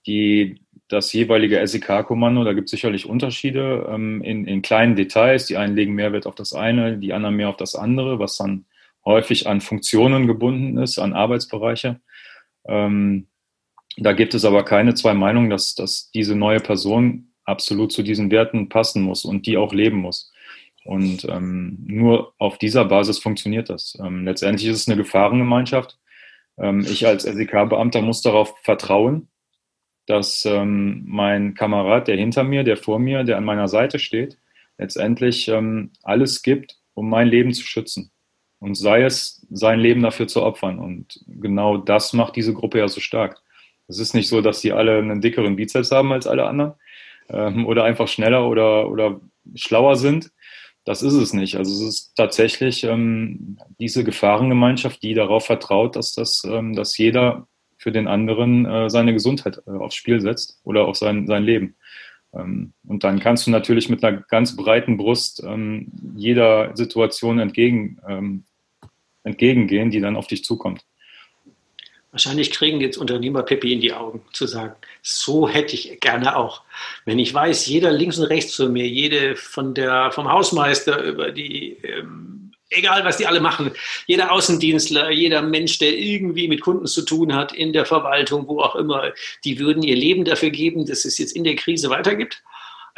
die 0.07 0.61
das 0.87 1.11
jeweilige 1.15 1.67
SEK-Kommando, 1.67 2.45
da 2.45 2.53
gibt 2.53 2.67
es 2.67 2.73
sicherlich 2.73 3.07
Unterschiede 3.07 3.87
ähm, 3.91 4.21
in, 4.21 4.47
in 4.47 4.61
kleinen 4.61 4.97
Details. 4.97 5.47
Die 5.47 5.57
einen 5.57 5.77
legen 5.77 5.95
mehr 5.95 6.12
Wert 6.12 6.27
auf 6.27 6.35
das 6.35 6.53
eine, 6.53 6.99
die 6.99 7.15
anderen 7.15 7.37
mehr 7.37 7.49
auf 7.49 7.57
das 7.57 7.75
andere, 7.75 8.19
was 8.19 8.37
dann 8.37 8.67
häufig 9.07 9.47
an 9.47 9.62
Funktionen 9.62 10.27
gebunden 10.27 10.77
ist, 10.77 10.99
an 10.99 11.15
Arbeitsbereiche. 11.15 12.01
Ähm, 12.68 13.29
da 13.96 14.12
gibt 14.12 14.35
es 14.35 14.44
aber 14.44 14.64
keine 14.64 14.94
zwei 14.94 15.14
Meinungen, 15.14 15.50
dass, 15.50 15.74
dass 15.74 16.11
diese 16.11 16.37
neue 16.37 16.61
Person 16.61 17.33
absolut 17.44 17.92
zu 17.92 18.02
diesen 18.02 18.31
Werten 18.31 18.68
passen 18.68 19.02
muss 19.02 19.24
und 19.24 19.46
die 19.46 19.57
auch 19.57 19.72
leben 19.72 19.98
muss. 19.98 20.33
Und 20.85 21.24
ähm, 21.29 21.79
nur 21.87 22.35
auf 22.38 22.59
dieser 22.59 22.85
Basis 22.85 23.18
funktioniert 23.18 23.70
das. 23.70 23.96
Ähm, 24.00 24.24
letztendlich 24.24 24.68
ist 24.68 24.83
es 24.83 24.88
eine 24.88 24.96
Gefahrengemeinschaft. 24.96 25.98
Ähm, 26.59 26.81
ich 26.81 27.07
als 27.07 27.24
SEK-Beamter 27.24 28.02
muss 28.02 28.22
darauf 28.22 28.55
vertrauen, 28.62 29.29
dass 30.07 30.44
ähm, 30.44 31.02
mein 31.07 31.55
Kamerad, 31.55 32.07
der 32.07 32.16
hinter 32.16 32.44
mir, 32.44 32.62
der 32.62 32.76
vor 32.76 32.98
mir, 32.98 33.24
der 33.24 33.38
an 33.38 33.44
meiner 33.44 33.66
Seite 33.66 33.98
steht, 33.98 34.38
letztendlich 34.79 35.48
ähm, 35.48 35.92
alles 36.02 36.42
gibt, 36.42 36.79
um 36.94 37.09
mein 37.09 37.29
Leben 37.29 37.52
zu 37.52 37.64
schützen 37.64 38.12
und 38.59 38.75
sei 38.75 39.03
es, 39.03 39.47
sein 39.51 39.81
Leben 39.81 40.03
dafür 40.03 40.27
zu 40.27 40.42
opfern. 40.42 40.79
Und 40.79 41.21
genau 41.27 41.77
das 41.77 42.12
macht 42.12 42.37
diese 42.37 42.55
Gruppe 42.55 42.79
ja 42.79 42.88
so 42.88 43.01
stark. 43.01 43.42
Es 43.88 43.99
ist 43.99 44.14
nicht 44.14 44.29
so, 44.29 44.40
dass 44.40 44.61
die 44.61 44.73
alle 44.73 44.99
einen 44.99 45.21
dickeren 45.21 45.57
Bizeps 45.57 45.90
haben 45.90 46.12
als 46.12 46.27
alle 46.27 46.47
anderen 46.47 46.75
ähm, 47.29 47.66
oder 47.66 47.85
einfach 47.85 48.09
schneller 48.09 48.49
oder, 48.49 48.90
oder 48.90 49.21
schlauer 49.55 49.97
sind. 49.97 50.31
Das 50.85 51.03
ist 51.03 51.14
es 51.14 51.33
nicht. 51.33 51.57
Also 51.57 51.73
es 51.73 51.88
ist 51.88 52.14
tatsächlich 52.16 52.85
ähm, 52.85 53.59
diese 53.81 54.05
Gefahrengemeinschaft, 54.05 55.03
die 55.03 55.14
darauf 55.14 55.47
vertraut, 55.47 55.97
dass, 55.97 56.14
das, 56.14 56.45
ähm, 56.45 56.75
dass 56.75 56.97
jeder 56.97 57.49
für 57.77 57.92
den 57.92 58.09
anderen 58.09 58.66
äh, 58.66 58.88
seine 58.88 59.12
Gesundheit 59.12 59.61
äh, 59.66 59.71
aufs 59.71 59.97
Spiel 59.97 60.21
setzt 60.21 60.61
oder 60.64 60.87
auf 60.87 60.97
sein, 60.97 61.27
sein 61.27 61.42
Leben. 61.42 61.77
Ähm, 62.37 62.72
und 62.87 63.05
dann 63.05 63.20
kannst 63.20 63.46
du 63.46 63.51
natürlich 63.51 63.88
mit 63.88 64.05
einer 64.05 64.18
ganz 64.29 64.57
breiten 64.57 64.96
Brust 64.96 65.42
ähm, 65.44 65.88
jeder 66.16 66.77
Situation 66.77 67.38
entgegen, 67.38 68.01
ähm, 68.09 68.44
entgegengehen, 69.25 69.90
die 69.90 70.01
dann 70.01 70.16
auf 70.16 70.27
dich 70.27 70.44
zukommt. 70.44 70.85
Wahrscheinlich 72.12 72.51
kriegen 72.51 72.81
jetzt 72.81 72.96
Unternehmer 72.96 73.42
Pippi 73.42 73.75
in 73.75 73.81
die 73.81 73.92
Augen, 73.92 74.22
zu 74.33 74.46
sagen, 74.46 74.75
so 75.03 75.49
hätte 75.49 75.75
ich 75.75 76.01
gerne 76.01 76.37
auch. 76.37 76.62
Wenn 77.05 77.18
ich 77.18 77.35
weiß, 77.35 77.66
jeder 77.66 77.92
links 77.92 78.18
und 78.18 78.25
rechts 78.25 78.55
von 78.55 78.72
mir, 78.72 78.88
jede 78.88 79.37
von 79.37 79.75
der, 79.75 80.11
vom 80.12 80.31
Hausmeister 80.31 81.03
über 81.03 81.31
die 81.31 81.77
ähm, 81.83 82.45
egal 82.70 83.05
was 83.05 83.16
die 83.16 83.26
alle 83.26 83.40
machen, 83.40 83.72
jeder 84.07 84.33
Außendienstler, 84.33 85.11
jeder 85.11 85.42
Mensch, 85.42 85.79
der 85.79 85.96
irgendwie 85.96 86.48
mit 86.48 86.61
Kunden 86.61 86.87
zu 86.87 87.02
tun 87.02 87.35
hat, 87.35 87.52
in 87.52 87.72
der 87.72 87.87
Verwaltung, 87.87 88.48
wo 88.48 88.61
auch 88.61 88.76
immer, 88.76 89.12
die 89.44 89.59
würden 89.59 89.83
ihr 89.83 89.96
Leben 89.96 90.24
dafür 90.24 90.50
geben, 90.50 90.87
dass 90.87 91.05
es 91.05 91.18
jetzt 91.18 91.37
in 91.37 91.44
der 91.44 91.57
Krise 91.57 91.90
weitergibt. 91.90 92.42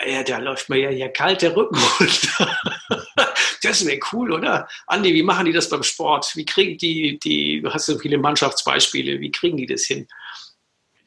Ja, 0.06 0.22
da 0.22 0.38
läuft 0.38 0.68
mir 0.68 0.78
ja 0.78 0.90
hier 0.90 1.08
kalt 1.08 1.42
der 1.42 1.56
Rücken 1.56 1.76
runter. 1.98 2.56
das 3.62 3.84
wäre 3.84 3.98
cool, 4.12 4.32
oder? 4.32 4.68
Andi, 4.86 5.12
wie 5.12 5.24
machen 5.24 5.46
die 5.46 5.52
das 5.52 5.68
beim 5.68 5.82
Sport? 5.82 6.36
Wie 6.36 6.44
kriegen 6.44 6.78
die, 6.78 7.18
die, 7.18 7.60
du 7.60 7.72
hast 7.72 7.86
so 7.86 7.98
viele 7.98 8.18
Mannschaftsbeispiele, 8.18 9.20
wie 9.20 9.32
kriegen 9.32 9.56
die 9.56 9.66
das 9.66 9.84
hin, 9.84 10.06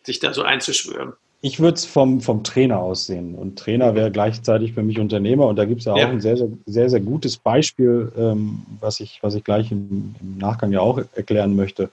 sich 0.04 0.20
da 0.20 0.34
so 0.34 0.44
einzuschwören? 0.44 1.14
Ich 1.42 1.60
würde 1.60 1.76
es 1.76 1.86
vom, 1.86 2.22
vom 2.22 2.44
Trainer 2.44 2.80
aussehen. 2.80 3.36
Und 3.36 3.58
Trainer 3.58 3.96
wäre 3.96 4.12
gleichzeitig 4.12 4.74
für 4.74 4.84
mich 4.84 5.00
Unternehmer. 5.00 5.48
Und 5.48 5.56
da 5.56 5.66
gibt 5.66 5.80
es 5.80 5.86
ja 5.86 5.94
auch 5.94 5.98
ja. 5.98 6.08
ein 6.08 6.22
sehr, 6.22 6.38
sehr, 6.38 6.50
sehr, 6.68 6.90
sehr 6.90 7.00
gutes 7.00 7.38
Beispiel, 7.38 8.12
ähm, 8.16 8.62
was, 8.80 9.00
ich, 9.00 9.20
was 9.24 9.34
ich 9.34 9.44
gleich 9.44 9.72
im, 9.72 10.16
im 10.22 10.38
Nachgang 10.38 10.72
ja 10.72 10.82
auch 10.82 11.02
erklären 11.16 11.56
möchte. 11.56 11.90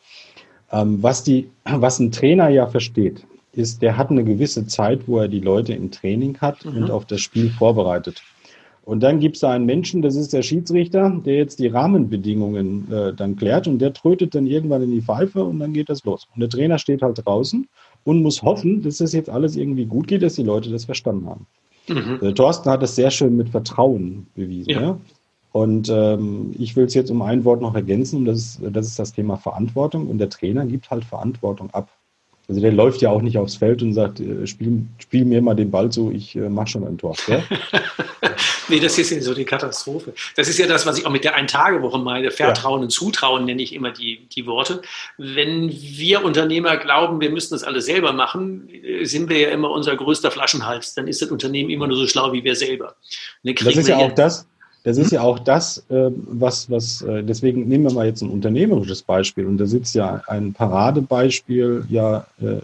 Ähm, 0.70 1.02
was, 1.02 1.24
die, 1.24 1.48
was 1.64 1.98
ein 1.98 2.12
Trainer 2.12 2.50
ja 2.50 2.66
versteht, 2.66 3.24
ist, 3.52 3.80
der 3.80 3.96
hat 3.96 4.10
eine 4.10 4.22
gewisse 4.22 4.66
Zeit, 4.66 5.00
wo 5.06 5.18
er 5.18 5.28
die 5.28 5.40
Leute 5.40 5.72
im 5.72 5.90
Training 5.90 6.38
hat 6.40 6.64
mhm. 6.66 6.76
und 6.76 6.90
auf 6.90 7.06
das 7.06 7.22
Spiel 7.22 7.48
vorbereitet. 7.50 8.22
Und 8.88 9.02
dann 9.02 9.20
gibt 9.20 9.36
es 9.36 9.40
da 9.40 9.50
einen 9.50 9.66
Menschen, 9.66 10.00
das 10.00 10.16
ist 10.16 10.32
der 10.32 10.40
Schiedsrichter, 10.40 11.10
der 11.22 11.34
jetzt 11.34 11.58
die 11.58 11.66
Rahmenbedingungen 11.66 12.90
äh, 12.90 13.12
dann 13.12 13.36
klärt 13.36 13.68
und 13.68 13.80
der 13.80 13.92
trötet 13.92 14.34
dann 14.34 14.46
irgendwann 14.46 14.82
in 14.82 14.92
die 14.92 15.02
Pfeife 15.02 15.44
und 15.44 15.58
dann 15.58 15.74
geht 15.74 15.90
das 15.90 16.04
los. 16.04 16.26
Und 16.34 16.40
der 16.40 16.48
Trainer 16.48 16.78
steht 16.78 17.02
halt 17.02 17.20
draußen 17.22 17.68
und 18.04 18.22
muss 18.22 18.42
hoffen, 18.42 18.80
dass 18.80 18.96
das 18.96 19.12
jetzt 19.12 19.28
alles 19.28 19.56
irgendwie 19.56 19.84
gut 19.84 20.08
geht, 20.08 20.22
dass 20.22 20.36
die 20.36 20.42
Leute 20.42 20.70
das 20.70 20.86
verstanden 20.86 21.26
haben. 21.26 21.46
Mhm. 21.86 22.18
Der 22.22 22.34
Thorsten 22.34 22.70
hat 22.70 22.80
das 22.80 22.96
sehr 22.96 23.10
schön 23.10 23.36
mit 23.36 23.50
Vertrauen 23.50 24.26
bewiesen. 24.34 24.70
Ja. 24.70 24.80
ja? 24.80 25.00
Und 25.52 25.90
ähm, 25.90 26.54
ich 26.58 26.74
will 26.74 26.86
es 26.86 26.94
jetzt 26.94 27.10
um 27.10 27.20
ein 27.20 27.44
Wort 27.44 27.60
noch 27.60 27.74
ergänzen, 27.74 28.20
und 28.20 28.24
das 28.24 28.38
ist, 28.38 28.60
das 28.72 28.86
ist 28.86 28.98
das 28.98 29.12
Thema 29.12 29.36
Verantwortung. 29.36 30.08
Und 30.08 30.16
der 30.16 30.30
Trainer 30.30 30.64
gibt 30.64 30.90
halt 30.90 31.04
Verantwortung 31.04 31.68
ab. 31.72 31.90
Also 32.48 32.62
der 32.62 32.72
läuft 32.72 33.02
ja 33.02 33.10
auch 33.10 33.20
nicht 33.20 33.36
aufs 33.36 33.56
Feld 33.56 33.82
und 33.82 33.92
sagt, 33.92 34.20
äh, 34.20 34.46
spiel, 34.46 34.86
spiel 34.98 35.26
mir 35.26 35.42
mal 35.42 35.54
den 35.54 35.70
Ball 35.70 35.90
zu, 35.90 36.10
ich 36.10 36.34
äh, 36.34 36.48
mache 36.48 36.68
schon 36.68 36.86
ein 36.86 36.96
Tor. 36.96 37.14
Ja? 37.26 37.42
nee, 38.68 38.80
das 38.80 38.98
ist 38.98 39.10
ja 39.10 39.20
so 39.20 39.34
die 39.34 39.44
Katastrophe. 39.44 40.14
Das 40.34 40.48
ist 40.48 40.58
ja 40.58 40.66
das, 40.66 40.86
was 40.86 40.98
ich 40.98 41.04
auch 41.04 41.10
mit 41.10 41.24
der 41.24 41.34
Ein-Tage-Woche 41.34 41.98
meine. 41.98 42.30
Vertrauen 42.30 42.80
ja. 42.80 42.84
und 42.84 42.90
Zutrauen 42.90 43.44
nenne 43.44 43.60
ich 43.60 43.74
immer 43.74 43.90
die, 43.90 44.26
die 44.34 44.46
Worte. 44.46 44.80
Wenn 45.18 45.70
wir 45.70 46.24
Unternehmer 46.24 46.78
glauben, 46.78 47.20
wir 47.20 47.30
müssen 47.30 47.52
das 47.52 47.64
alles 47.64 47.84
selber 47.84 48.14
machen, 48.14 48.70
äh, 48.70 49.04
sind 49.04 49.28
wir 49.28 49.38
ja 49.38 49.50
immer 49.50 49.70
unser 49.70 49.94
größter 49.94 50.30
Flaschenhals. 50.30 50.94
Dann 50.94 51.06
ist 51.06 51.20
das 51.20 51.30
Unternehmen 51.30 51.68
immer 51.68 51.86
nur 51.86 51.98
so 51.98 52.06
schlau 52.06 52.32
wie 52.32 52.44
wir 52.44 52.56
selber. 52.56 52.96
Das 53.42 53.76
ist 53.76 53.88
ja 53.88 53.98
auch 53.98 54.12
das, 54.12 54.48
das 54.88 54.96
ist 54.96 55.12
ja 55.12 55.20
auch 55.20 55.38
das, 55.38 55.84
äh, 55.90 56.10
was, 56.14 56.70
was, 56.70 57.02
äh, 57.02 57.22
deswegen 57.22 57.68
nehmen 57.68 57.84
wir 57.84 57.92
mal 57.92 58.06
jetzt 58.06 58.22
ein 58.22 58.30
unternehmerisches 58.30 59.02
Beispiel 59.02 59.44
und 59.44 59.58
da 59.58 59.66
sitzt 59.66 59.94
ja 59.94 60.22
ein 60.28 60.54
Paradebeispiel 60.54 61.84
ja 61.90 62.26
äh, 62.40 62.56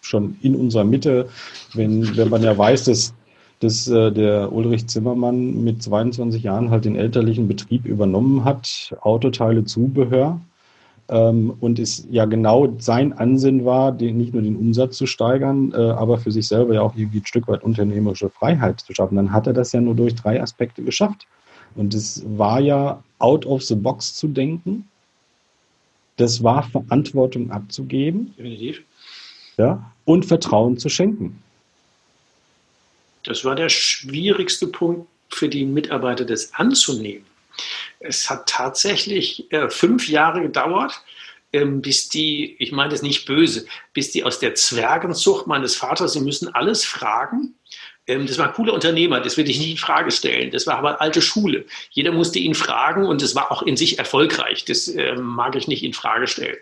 schon 0.00 0.36
in 0.42 0.56
unserer 0.56 0.82
Mitte, 0.82 1.28
wenn, 1.74 2.16
wenn 2.16 2.28
man 2.30 2.42
ja 2.42 2.58
weiß, 2.58 2.86
dass, 2.86 3.14
dass 3.60 3.84
der 3.84 4.52
Ulrich 4.52 4.88
Zimmermann 4.88 5.62
mit 5.62 5.80
22 5.80 6.42
Jahren 6.42 6.70
halt 6.70 6.84
den 6.84 6.96
elterlichen 6.96 7.46
Betrieb 7.46 7.86
übernommen 7.86 8.44
hat, 8.44 8.96
Autoteile, 9.00 9.64
Zubehör, 9.64 10.40
ähm, 11.08 11.54
und 11.60 11.78
es 11.78 12.08
ja 12.10 12.24
genau 12.24 12.74
sein 12.78 13.12
Ansinn 13.12 13.64
war, 13.64 13.92
den, 13.92 14.18
nicht 14.18 14.32
nur 14.32 14.42
den 14.42 14.56
Umsatz 14.56 14.96
zu 14.96 15.06
steigern, 15.06 15.72
aber 15.72 16.18
für 16.18 16.32
sich 16.32 16.48
selber 16.48 16.74
ja 16.74 16.82
auch 16.82 16.96
irgendwie 16.96 17.18
ein 17.18 17.26
Stück 17.26 17.46
weit 17.46 17.62
unternehmerische 17.62 18.30
Freiheit 18.30 18.80
zu 18.80 18.92
schaffen. 18.92 19.14
Dann 19.14 19.30
hat 19.30 19.46
er 19.46 19.52
das 19.52 19.70
ja 19.70 19.80
nur 19.80 19.94
durch 19.94 20.16
drei 20.16 20.42
Aspekte 20.42 20.82
geschafft. 20.82 21.28
Und 21.74 21.94
es 21.94 22.22
war 22.26 22.60
ja 22.60 23.02
out 23.18 23.46
of 23.46 23.62
the 23.62 23.74
box 23.74 24.14
zu 24.14 24.28
denken. 24.28 24.88
Das 26.16 26.42
war 26.42 26.62
Verantwortung 26.62 27.50
abzugeben. 27.50 28.34
Definitiv. 28.36 28.82
Ja, 29.56 29.92
und 30.04 30.24
Vertrauen 30.24 30.78
zu 30.78 30.88
schenken. 30.88 31.42
Das 33.24 33.44
war 33.44 33.54
der 33.54 33.68
schwierigste 33.68 34.66
Punkt 34.66 35.08
für 35.28 35.48
die 35.48 35.64
Mitarbeiter, 35.64 36.24
das 36.24 36.52
anzunehmen. 36.54 37.24
Es 38.00 38.28
hat 38.28 38.48
tatsächlich 38.48 39.50
äh, 39.52 39.68
fünf 39.68 40.08
Jahre 40.08 40.42
gedauert, 40.42 41.00
ähm, 41.52 41.82
bis 41.82 42.08
die, 42.08 42.56
ich 42.58 42.72
meine 42.72 42.90
das 42.90 43.02
nicht 43.02 43.26
böse, 43.26 43.66
bis 43.92 44.10
die 44.10 44.24
aus 44.24 44.38
der 44.38 44.54
Zwergenzucht 44.54 45.46
meines 45.46 45.76
Vaters, 45.76 46.14
sie 46.14 46.20
müssen 46.20 46.48
alles 46.54 46.84
fragen, 46.84 47.54
das 48.06 48.36
war 48.36 48.48
ein 48.48 48.54
cooler 48.54 48.74
Unternehmer, 48.74 49.20
das 49.20 49.36
will 49.36 49.48
ich 49.48 49.58
nicht 49.58 49.70
in 49.70 49.76
Frage 49.76 50.10
stellen. 50.10 50.50
Das 50.50 50.66
war 50.66 50.76
aber 50.76 51.00
alte 51.00 51.22
Schule. 51.22 51.66
Jeder 51.90 52.10
musste 52.10 52.40
ihn 52.40 52.54
fragen 52.54 53.06
und 53.06 53.22
es 53.22 53.36
war 53.36 53.52
auch 53.52 53.62
in 53.62 53.76
sich 53.76 53.98
erfolgreich. 53.98 54.64
Das 54.64 54.88
äh, 54.88 55.14
mag 55.14 55.54
ich 55.54 55.68
nicht 55.68 55.84
in 55.84 55.92
Frage 55.92 56.26
stellen. 56.26 56.56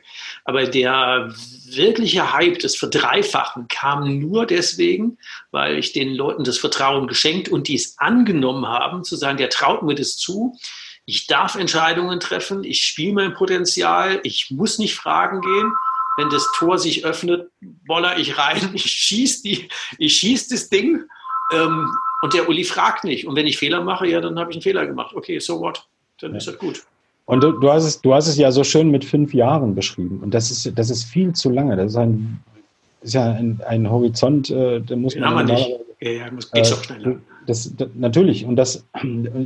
Aber 0.44 0.64
der 0.64 1.35
wirkliche 1.70 2.35
Hype, 2.35 2.59
das 2.59 2.76
Verdreifachen, 2.76 3.68
kam 3.68 4.18
nur 4.18 4.44
deswegen, 4.44 5.16
weil 5.50 5.79
ich 5.79 5.92
den 5.92 6.14
Leuten 6.14 6.44
das 6.44 6.59
Vertrauen 6.59 7.07
geschenkt 7.07 7.48
und 7.48 7.68
die 7.68 7.76
es 7.76 7.98
angenommen 7.98 8.66
haben, 8.68 9.03
zu 9.03 9.16
sagen, 9.16 9.38
der 9.38 9.48
traut 9.48 9.83
mir 9.83 9.94
das 9.94 10.18
zu. 10.18 10.59
Ich 11.07 11.26
darf 11.26 11.55
Entscheidungen 11.55 12.20
treffen, 12.20 12.64
ich 12.64 12.83
spiele 12.83 13.14
mein 13.14 13.35
Potenzial, 13.35 14.20
ich 14.24 14.50
muss 14.50 14.79
nicht 14.79 14.94
fragen 14.94 15.40
gehen 15.40 15.72
wenn 16.16 16.29
das 16.29 16.46
Tor 16.59 16.76
sich 16.79 17.05
öffnet, 17.05 17.50
boller 17.61 18.18
ich 18.18 18.37
rein, 18.37 18.70
ich 18.74 18.85
schieße 18.85 19.48
ich 19.96 20.16
schieß 20.16 20.48
das 20.48 20.68
Ding 20.68 21.07
ähm, 21.52 21.90
und 22.22 22.34
der 22.34 22.48
Uli 22.48 22.64
fragt 22.64 23.04
nicht. 23.04 23.26
Und 23.26 23.36
wenn 23.36 23.46
ich 23.46 23.58
Fehler 23.58 23.82
mache, 23.82 24.06
ja, 24.06 24.20
dann 24.20 24.38
habe 24.38 24.50
ich 24.50 24.56
einen 24.56 24.62
Fehler 24.62 24.86
gemacht. 24.86 25.14
Okay, 25.14 25.38
so 25.38 25.60
what? 25.60 25.86
Dann 26.20 26.32
ja. 26.32 26.36
ist 26.38 26.48
das 26.48 26.58
gut. 26.58 26.82
Und 27.26 27.42
du, 27.42 27.52
du, 27.52 27.70
hast 27.70 27.84
es, 27.84 28.00
du 28.00 28.12
hast 28.12 28.26
es 28.26 28.36
ja 28.36 28.50
so 28.50 28.64
schön 28.64 28.90
mit 28.90 29.04
fünf 29.04 29.32
Jahren 29.32 29.74
beschrieben. 29.74 30.20
Und 30.22 30.34
das 30.34 30.50
ist, 30.50 30.76
das 30.76 30.90
ist 30.90 31.04
viel 31.04 31.32
zu 31.32 31.50
lange. 31.50 31.76
Das 31.76 31.92
ist, 31.92 31.96
ein, 31.96 32.40
ist 33.02 33.14
ja 33.14 33.32
ein, 33.32 33.60
ein 33.66 33.88
Horizont, 33.88 34.50
äh, 34.50 34.80
da 34.80 34.96
muss 34.96 35.14
Den 35.14 35.22
man. 35.22 35.38
Haben 35.38 35.48
wir 35.48 35.54
nicht. 35.54 35.70
Ja, 36.00 36.10
ja, 36.10 36.30
muss, 36.30 36.50
geht 36.50 36.64
äh, 36.64 36.68
schon 36.68 36.82
schneller. 36.82 37.16
Das, 37.46 37.72
das, 37.76 37.88
natürlich. 37.94 38.44
Und 38.44 38.56
das, 38.56 38.84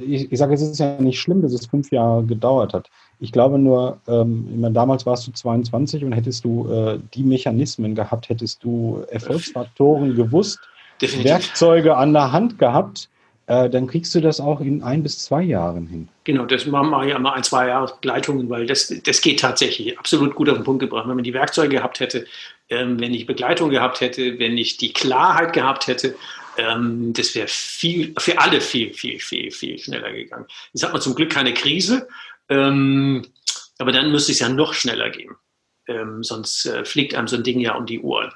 ich, 0.06 0.32
ich 0.32 0.38
sage, 0.38 0.54
es 0.54 0.62
ist 0.62 0.78
ja 0.78 1.00
nicht 1.00 1.20
schlimm, 1.20 1.42
dass 1.42 1.52
es 1.52 1.66
fünf 1.66 1.90
Jahre 1.90 2.24
gedauert 2.24 2.72
hat. 2.72 2.90
Ich 3.20 3.32
glaube 3.32 3.58
nur, 3.58 3.98
ähm, 4.08 4.48
ich 4.50 4.58
meine, 4.58 4.74
damals 4.74 5.06
warst 5.06 5.26
du 5.26 5.32
22 5.32 6.04
und 6.04 6.12
hättest 6.12 6.44
du 6.44 6.70
äh, 6.70 6.98
die 7.14 7.22
Mechanismen 7.22 7.94
gehabt, 7.94 8.28
hättest 8.28 8.64
du 8.64 9.04
Erfolgsfaktoren 9.10 10.14
gewusst, 10.14 10.58
Definitiv. 11.06 11.30
Werkzeuge 11.30 11.96
an 11.96 12.12
der 12.12 12.32
Hand 12.32 12.58
gehabt, 12.58 13.08
äh, 13.46 13.68
dann 13.68 13.86
kriegst 13.86 14.14
du 14.14 14.20
das 14.20 14.40
auch 14.40 14.60
in 14.60 14.82
ein 14.82 15.02
bis 15.02 15.18
zwei 15.18 15.42
Jahren 15.42 15.86
hin. 15.86 16.08
Genau, 16.24 16.46
das 16.46 16.64
machen 16.66 16.90
wir 16.90 17.06
ja 17.06 17.18
mal 17.18 17.34
ein, 17.34 17.42
zwei 17.42 17.68
Jahre 17.68 17.92
Begleitungen, 17.94 18.48
weil 18.48 18.66
das, 18.66 18.92
das 19.04 19.20
geht 19.20 19.40
tatsächlich 19.40 19.98
absolut 19.98 20.34
gut 20.34 20.48
auf 20.48 20.56
den 20.56 20.64
Punkt 20.64 20.80
gebracht. 20.80 21.06
Wenn 21.06 21.16
man 21.16 21.24
die 21.24 21.34
Werkzeuge 21.34 21.76
gehabt 21.76 22.00
hätte, 22.00 22.26
ähm, 22.70 22.98
wenn 22.98 23.12
ich 23.12 23.26
Begleitung 23.26 23.68
gehabt 23.68 24.00
hätte, 24.00 24.38
wenn 24.38 24.56
ich 24.56 24.78
die 24.78 24.92
Klarheit 24.92 25.52
gehabt 25.52 25.86
hätte, 25.86 26.14
ähm, 26.56 27.12
das 27.12 27.34
wäre 27.34 27.48
viel, 27.48 28.14
für 28.18 28.38
alle 28.38 28.60
viel, 28.60 28.94
viel, 28.94 29.20
viel, 29.20 29.50
viel 29.50 29.78
schneller 29.78 30.12
gegangen. 30.12 30.46
Jetzt 30.72 30.84
hat 30.84 30.92
man 30.92 31.02
zum 31.02 31.14
Glück 31.14 31.30
keine 31.30 31.52
Krise, 31.52 32.08
ähm, 32.48 33.26
aber 33.78 33.92
dann 33.92 34.10
müsste 34.10 34.32
es 34.32 34.38
ja 34.38 34.48
noch 34.48 34.72
schneller 34.72 35.10
gehen. 35.10 35.34
Ähm, 35.86 36.22
sonst 36.22 36.64
äh, 36.64 36.86
fliegt 36.86 37.14
einem 37.14 37.28
so 37.28 37.36
ein 37.36 37.42
Ding 37.42 37.60
ja 37.60 37.74
um 37.74 37.84
die 37.84 38.00
Ohren. 38.00 38.32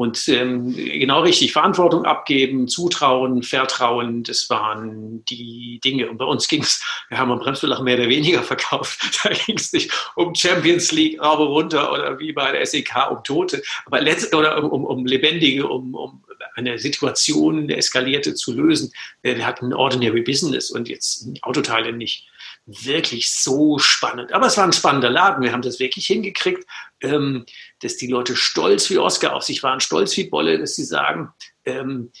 Und 0.00 0.26
ähm, 0.28 0.74
genau 0.74 1.20
richtig, 1.20 1.52
Verantwortung 1.52 2.06
abgeben, 2.06 2.68
Zutrauen, 2.68 3.42
Vertrauen, 3.42 4.22
das 4.22 4.48
waren 4.48 5.22
die 5.26 5.78
Dinge. 5.84 6.08
Und 6.08 6.16
bei 6.16 6.24
uns 6.24 6.48
ging 6.48 6.62
es, 6.62 6.82
wir 7.10 7.18
haben 7.18 7.30
am 7.30 7.38
Bremsbelach 7.38 7.82
mehr 7.82 7.98
oder 7.98 8.08
weniger 8.08 8.42
verkauft. 8.42 8.98
Da 9.22 9.28
ging 9.28 9.58
es 9.58 9.74
nicht 9.74 9.92
um 10.16 10.34
Champions 10.34 10.90
League, 10.92 11.22
Raube 11.22 11.44
runter 11.44 11.92
oder 11.92 12.18
wie 12.18 12.32
bei 12.32 12.50
der 12.50 12.64
SEK 12.64 13.10
um 13.10 13.22
Tote, 13.24 13.62
aber 13.84 14.00
letzt, 14.00 14.34
oder 14.34 14.64
um, 14.64 14.70
um, 14.70 14.84
um 14.86 15.04
Lebendige, 15.04 15.68
um, 15.68 15.94
um 15.94 16.24
eine 16.54 16.78
Situation, 16.78 17.64
eine 17.64 17.76
eskalierte 17.76 18.34
zu 18.34 18.54
lösen. 18.54 18.90
Wir 19.20 19.46
hatten 19.46 19.74
Ordinary 19.74 20.22
Business 20.22 20.70
und 20.70 20.88
jetzt 20.88 21.28
Autoteile 21.42 21.92
nicht 21.92 22.26
wirklich 22.70 23.32
so 23.32 23.78
spannend. 23.78 24.32
Aber 24.32 24.46
es 24.46 24.56
war 24.56 24.64
ein 24.64 24.72
spannender 24.72 25.10
Laden. 25.10 25.42
Wir 25.42 25.52
haben 25.52 25.62
das 25.62 25.80
wirklich 25.80 26.06
hingekriegt, 26.06 26.64
ähm, 27.00 27.44
dass 27.80 27.96
die 27.96 28.06
Leute 28.06 28.36
stolz 28.36 28.90
wie 28.90 28.98
Oscar 28.98 29.34
auf 29.34 29.42
sich 29.42 29.62
waren, 29.62 29.80
stolz 29.80 30.16
wie 30.16 30.28
Bolle, 30.28 30.58
dass 30.58 30.76
sie 30.76 30.84
sagen, 30.84 31.30
ähm, 31.64 32.12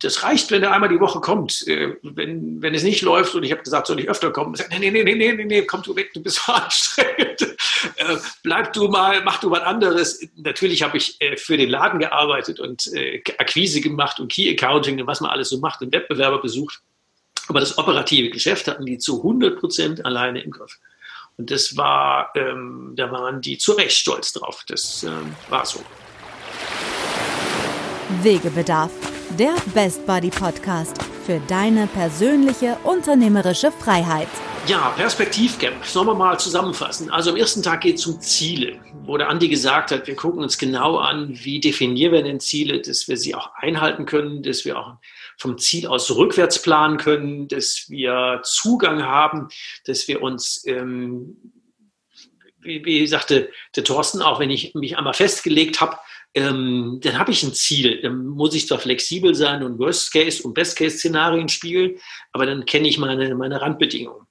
das 0.00 0.22
reicht, 0.22 0.50
wenn 0.50 0.62
er 0.62 0.72
einmal 0.72 0.88
die 0.88 1.00
Woche 1.00 1.20
kommt. 1.20 1.66
Äh, 1.66 1.96
wenn, 2.02 2.62
wenn 2.62 2.74
es 2.74 2.82
nicht 2.82 3.02
läuft 3.02 3.34
und 3.34 3.42
ich 3.42 3.52
habe 3.52 3.62
gesagt, 3.62 3.86
soll 3.86 4.00
ich 4.00 4.08
öfter 4.08 4.30
kommen, 4.30 4.54
sagt, 4.54 4.70
nee, 4.70 4.78
nee, 4.78 4.90
nee, 4.90 5.14
nee, 5.14 5.32
nee, 5.32 5.44
nee, 5.44 5.62
komm 5.62 5.82
du 5.82 5.94
weg, 5.94 6.12
du 6.14 6.22
bist 6.22 6.42
so 6.44 6.52
anstrengend. 6.52 7.42
Äh, 7.96 8.16
bleib 8.42 8.72
du 8.72 8.88
mal, 8.88 9.22
mach 9.22 9.40
du 9.40 9.50
was 9.50 9.62
anderes. 9.62 10.26
Natürlich 10.36 10.82
habe 10.82 10.96
ich 10.96 11.20
äh, 11.20 11.36
für 11.36 11.56
den 11.56 11.68
Laden 11.68 11.98
gearbeitet 11.98 12.60
und 12.60 12.90
Akquise 13.38 13.80
gemacht 13.80 14.20
und 14.20 14.32
Key 14.32 14.50
Accounting 14.50 15.00
und 15.00 15.06
was 15.06 15.20
man 15.20 15.30
alles 15.30 15.50
so 15.50 15.58
macht 15.58 15.82
und 15.82 15.92
Wettbewerber 15.92 16.40
besucht. 16.40 16.82
Aber 17.48 17.60
das 17.60 17.78
operative 17.78 18.30
Geschäft 18.30 18.66
hatten 18.68 18.86
die 18.86 18.98
zu 18.98 19.18
100 19.18 19.58
Prozent 19.58 20.04
alleine 20.04 20.40
im 20.40 20.50
Griff. 20.50 20.78
Und 21.36 21.50
das 21.50 21.76
war, 21.76 22.32
ähm, 22.34 22.94
da 22.96 23.10
waren 23.12 23.40
die 23.40 23.58
zu 23.58 23.72
Recht 23.72 23.96
stolz 23.96 24.32
drauf. 24.32 24.64
Das 24.68 25.02
ähm, 25.04 25.34
war 25.50 25.66
so. 25.66 25.80
Wegebedarf, 28.22 28.90
der 29.38 29.54
Best 29.74 30.06
Buddy 30.06 30.30
Podcast 30.30 30.96
für 31.26 31.40
deine 31.48 31.86
persönliche 31.88 32.78
unternehmerische 32.84 33.70
Freiheit. 33.72 34.28
Ja, 34.68 34.90
Perspektivcamp, 34.96 35.84
sollen 35.84 36.08
wir 36.08 36.14
mal 36.14 36.38
zusammenfassen. 36.40 37.10
Also 37.10 37.30
am 37.30 37.36
ersten 37.36 37.62
Tag 37.62 37.82
geht 37.82 37.96
es 37.96 38.06
um 38.06 38.20
Ziele, 38.20 38.78
wo 39.04 39.16
der 39.16 39.28
Andi 39.28 39.48
gesagt 39.48 39.90
hat, 39.90 40.06
wir 40.06 40.16
gucken 40.16 40.42
uns 40.42 40.56
genau 40.56 40.98
an, 40.98 41.30
wie 41.32 41.60
definieren 41.60 42.12
wir 42.12 42.22
denn 42.22 42.40
Ziele, 42.40 42.80
dass 42.80 43.06
wir 43.06 43.16
sie 43.16 43.34
auch 43.34 43.54
einhalten 43.54 44.06
können, 44.06 44.42
dass 44.42 44.64
wir 44.64 44.78
auch 44.78 44.94
vom 45.38 45.58
Ziel 45.58 45.86
aus 45.86 46.10
rückwärts 46.10 46.62
planen 46.62 46.96
können, 46.96 47.48
dass 47.48 47.86
wir 47.88 48.40
Zugang 48.44 49.02
haben, 49.02 49.48
dass 49.84 50.08
wir 50.08 50.22
uns, 50.22 50.64
ähm, 50.66 51.52
wie, 52.60 52.84
wie 52.84 53.06
sagte 53.06 53.50
der 53.74 53.84
Thorsten, 53.84 54.22
auch 54.22 54.40
wenn 54.40 54.50
ich 54.50 54.74
mich 54.74 54.96
einmal 54.96 55.14
festgelegt 55.14 55.80
habe, 55.80 55.98
ähm, 56.34 57.00
dann 57.02 57.18
habe 57.18 57.32
ich 57.32 57.42
ein 57.42 57.54
Ziel. 57.54 58.02
Dann 58.02 58.26
muss 58.26 58.54
ich 58.54 58.66
zwar 58.66 58.78
flexibel 58.78 59.34
sein 59.34 59.62
und 59.62 59.78
Worst-Case- 59.78 60.42
und 60.42 60.54
Best-Case-Szenarien 60.54 61.48
spielen, 61.48 61.98
aber 62.32 62.44
dann 62.44 62.66
kenne 62.66 62.88
ich 62.88 62.98
meine, 62.98 63.34
meine 63.34 63.60
Randbedingungen. 63.60 64.26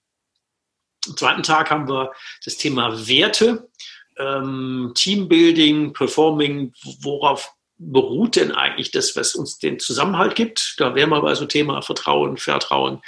Am 1.07 1.17
zweiten 1.17 1.43
Tag 1.43 1.71
haben 1.71 1.87
wir 1.87 2.11
das 2.43 2.57
Thema 2.57 3.07
Werte, 3.07 3.69
ähm, 4.17 4.91
Teambuilding, 4.95 5.93
Performing, 5.93 6.73
worauf 7.01 7.51
beruht 7.77 8.35
denn 8.35 8.51
eigentlich 8.51 8.91
das, 8.91 9.15
was 9.15 9.35
uns 9.35 9.57
den 9.57 9.79
Zusammenhalt 9.79 10.35
gibt? 10.35 10.75
Da 10.77 10.95
wären 10.95 11.09
wir 11.09 11.21
bei 11.21 11.35
so 11.35 11.45
Thema 11.45 11.81
Vertrauen, 11.81 12.37
Vertrauen, 12.37 13.01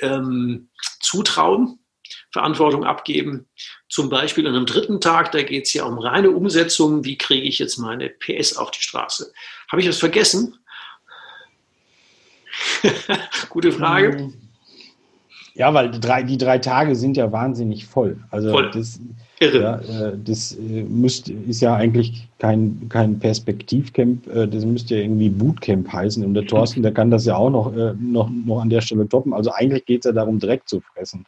ähm, 0.00 0.68
Zutrauen. 1.00 1.78
Verantwortung 2.34 2.84
abgeben. 2.84 3.48
Zum 3.88 4.08
Beispiel 4.08 4.46
an 4.46 4.56
einem 4.56 4.66
dritten 4.66 5.00
Tag, 5.00 5.30
da 5.30 5.42
geht 5.42 5.66
es 5.66 5.72
ja 5.72 5.84
um 5.84 5.98
reine 6.00 6.32
Umsetzung. 6.32 7.04
Wie 7.04 7.16
kriege 7.16 7.46
ich 7.46 7.60
jetzt 7.60 7.78
meine 7.78 8.10
PS 8.10 8.56
auf 8.56 8.72
die 8.72 8.82
Straße? 8.82 9.32
Habe 9.70 9.80
ich 9.80 9.88
was 9.88 9.98
vergessen? 9.98 10.58
Gute 13.48 13.72
Frage. 13.72 14.32
Ja, 15.54 15.72
weil 15.72 15.90
die 15.90 16.00
drei, 16.00 16.22
die 16.24 16.36
drei 16.36 16.58
Tage 16.58 16.96
sind 16.96 17.16
ja 17.16 17.30
wahnsinnig 17.30 17.86
voll. 17.86 18.18
Also 18.30 18.50
voll. 18.50 18.70
das, 18.72 19.00
Irre. 19.38 19.60
Ja, 19.60 20.08
äh, 20.08 20.18
das 20.22 20.52
äh, 20.52 20.82
müsst, 20.82 21.28
ist 21.28 21.60
ja 21.60 21.74
eigentlich 21.74 22.28
kein, 22.38 22.88
kein 22.88 23.18
Perspektivcamp, 23.18 24.26
äh, 24.28 24.48
das 24.48 24.64
müsste 24.64 24.96
ja 24.96 25.02
irgendwie 25.02 25.28
Bootcamp 25.28 25.92
heißen. 25.92 26.24
Und 26.24 26.34
der 26.34 26.46
Thorsten, 26.46 26.82
der 26.82 26.92
kann 26.92 27.10
das 27.10 27.24
ja 27.24 27.36
auch 27.36 27.50
noch, 27.50 27.72
noch, 27.98 28.30
noch 28.30 28.60
an 28.60 28.70
der 28.70 28.80
Stelle 28.80 29.08
toppen. 29.08 29.32
Also 29.32 29.52
eigentlich 29.52 29.86
geht 29.86 30.04
es 30.04 30.08
ja 30.08 30.12
darum, 30.12 30.38
direkt 30.38 30.68
zu 30.68 30.80
fressen. 30.80 31.24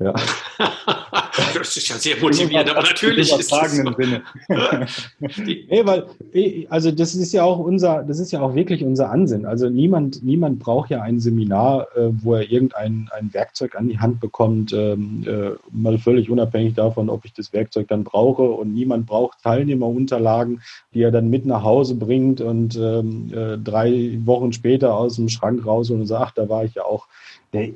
Ja. 0.00 0.14
das 1.54 1.76
ist 1.76 1.88
ja 1.88 1.96
sehr 1.96 2.16
motivierend, 2.20 2.70
aber 2.70 2.82
natürlich 2.82 3.32
ist 3.32 3.50
das 3.50 3.70
so. 3.70 3.82
Sinne. 3.96 4.22
nee, 5.18 5.82
weil, 5.84 6.06
also 6.68 6.90
das 6.90 7.14
ist 7.14 7.32
ja 7.32 7.42
auch 7.42 7.58
unser, 7.58 8.02
das 8.02 8.18
ist 8.18 8.32
ja 8.32 8.40
auch 8.40 8.54
wirklich 8.54 8.84
unser 8.84 9.10
Ansinn. 9.10 9.46
Also 9.46 9.70
niemand, 9.70 10.22
niemand 10.22 10.58
braucht 10.58 10.90
ja 10.90 11.00
ein 11.00 11.20
Seminar, 11.20 11.86
äh, 11.96 12.10
wo 12.22 12.34
er 12.34 12.50
irgendein 12.50 13.08
ein 13.12 13.32
Werkzeug 13.32 13.76
an 13.76 13.88
die 13.88 13.98
Hand 13.98 14.20
bekommt, 14.20 14.72
ähm, 14.72 15.24
äh, 15.26 15.50
mal 15.70 15.98
völlig 15.98 16.28
unabhängig 16.28 16.74
davon, 16.74 17.08
ob 17.08 17.24
ich 17.24 17.32
das 17.32 17.52
Werkzeug 17.52 17.88
dann 17.88 18.04
brauche. 18.04 18.42
Und 18.42 18.74
niemand 18.74 19.06
braucht 19.06 19.42
Teilnehmerunterlagen, 19.42 20.60
die 20.92 21.02
er 21.02 21.10
dann 21.10 21.30
mit 21.30 21.46
nach 21.46 21.62
Hause 21.62 21.94
bringt 21.94 22.40
und 22.42 22.76
ähm, 22.76 23.32
äh, 23.32 23.56
drei 23.56 24.18
Wochen 24.24 24.52
später 24.52 24.94
aus 24.94 25.16
dem 25.16 25.30
Schrank 25.30 25.64
raus 25.64 25.90
und 25.90 26.06
sagt, 26.06 26.36
da 26.36 26.48
war 26.48 26.64
ich 26.64 26.74
ja 26.74 26.84
auch 26.84 27.06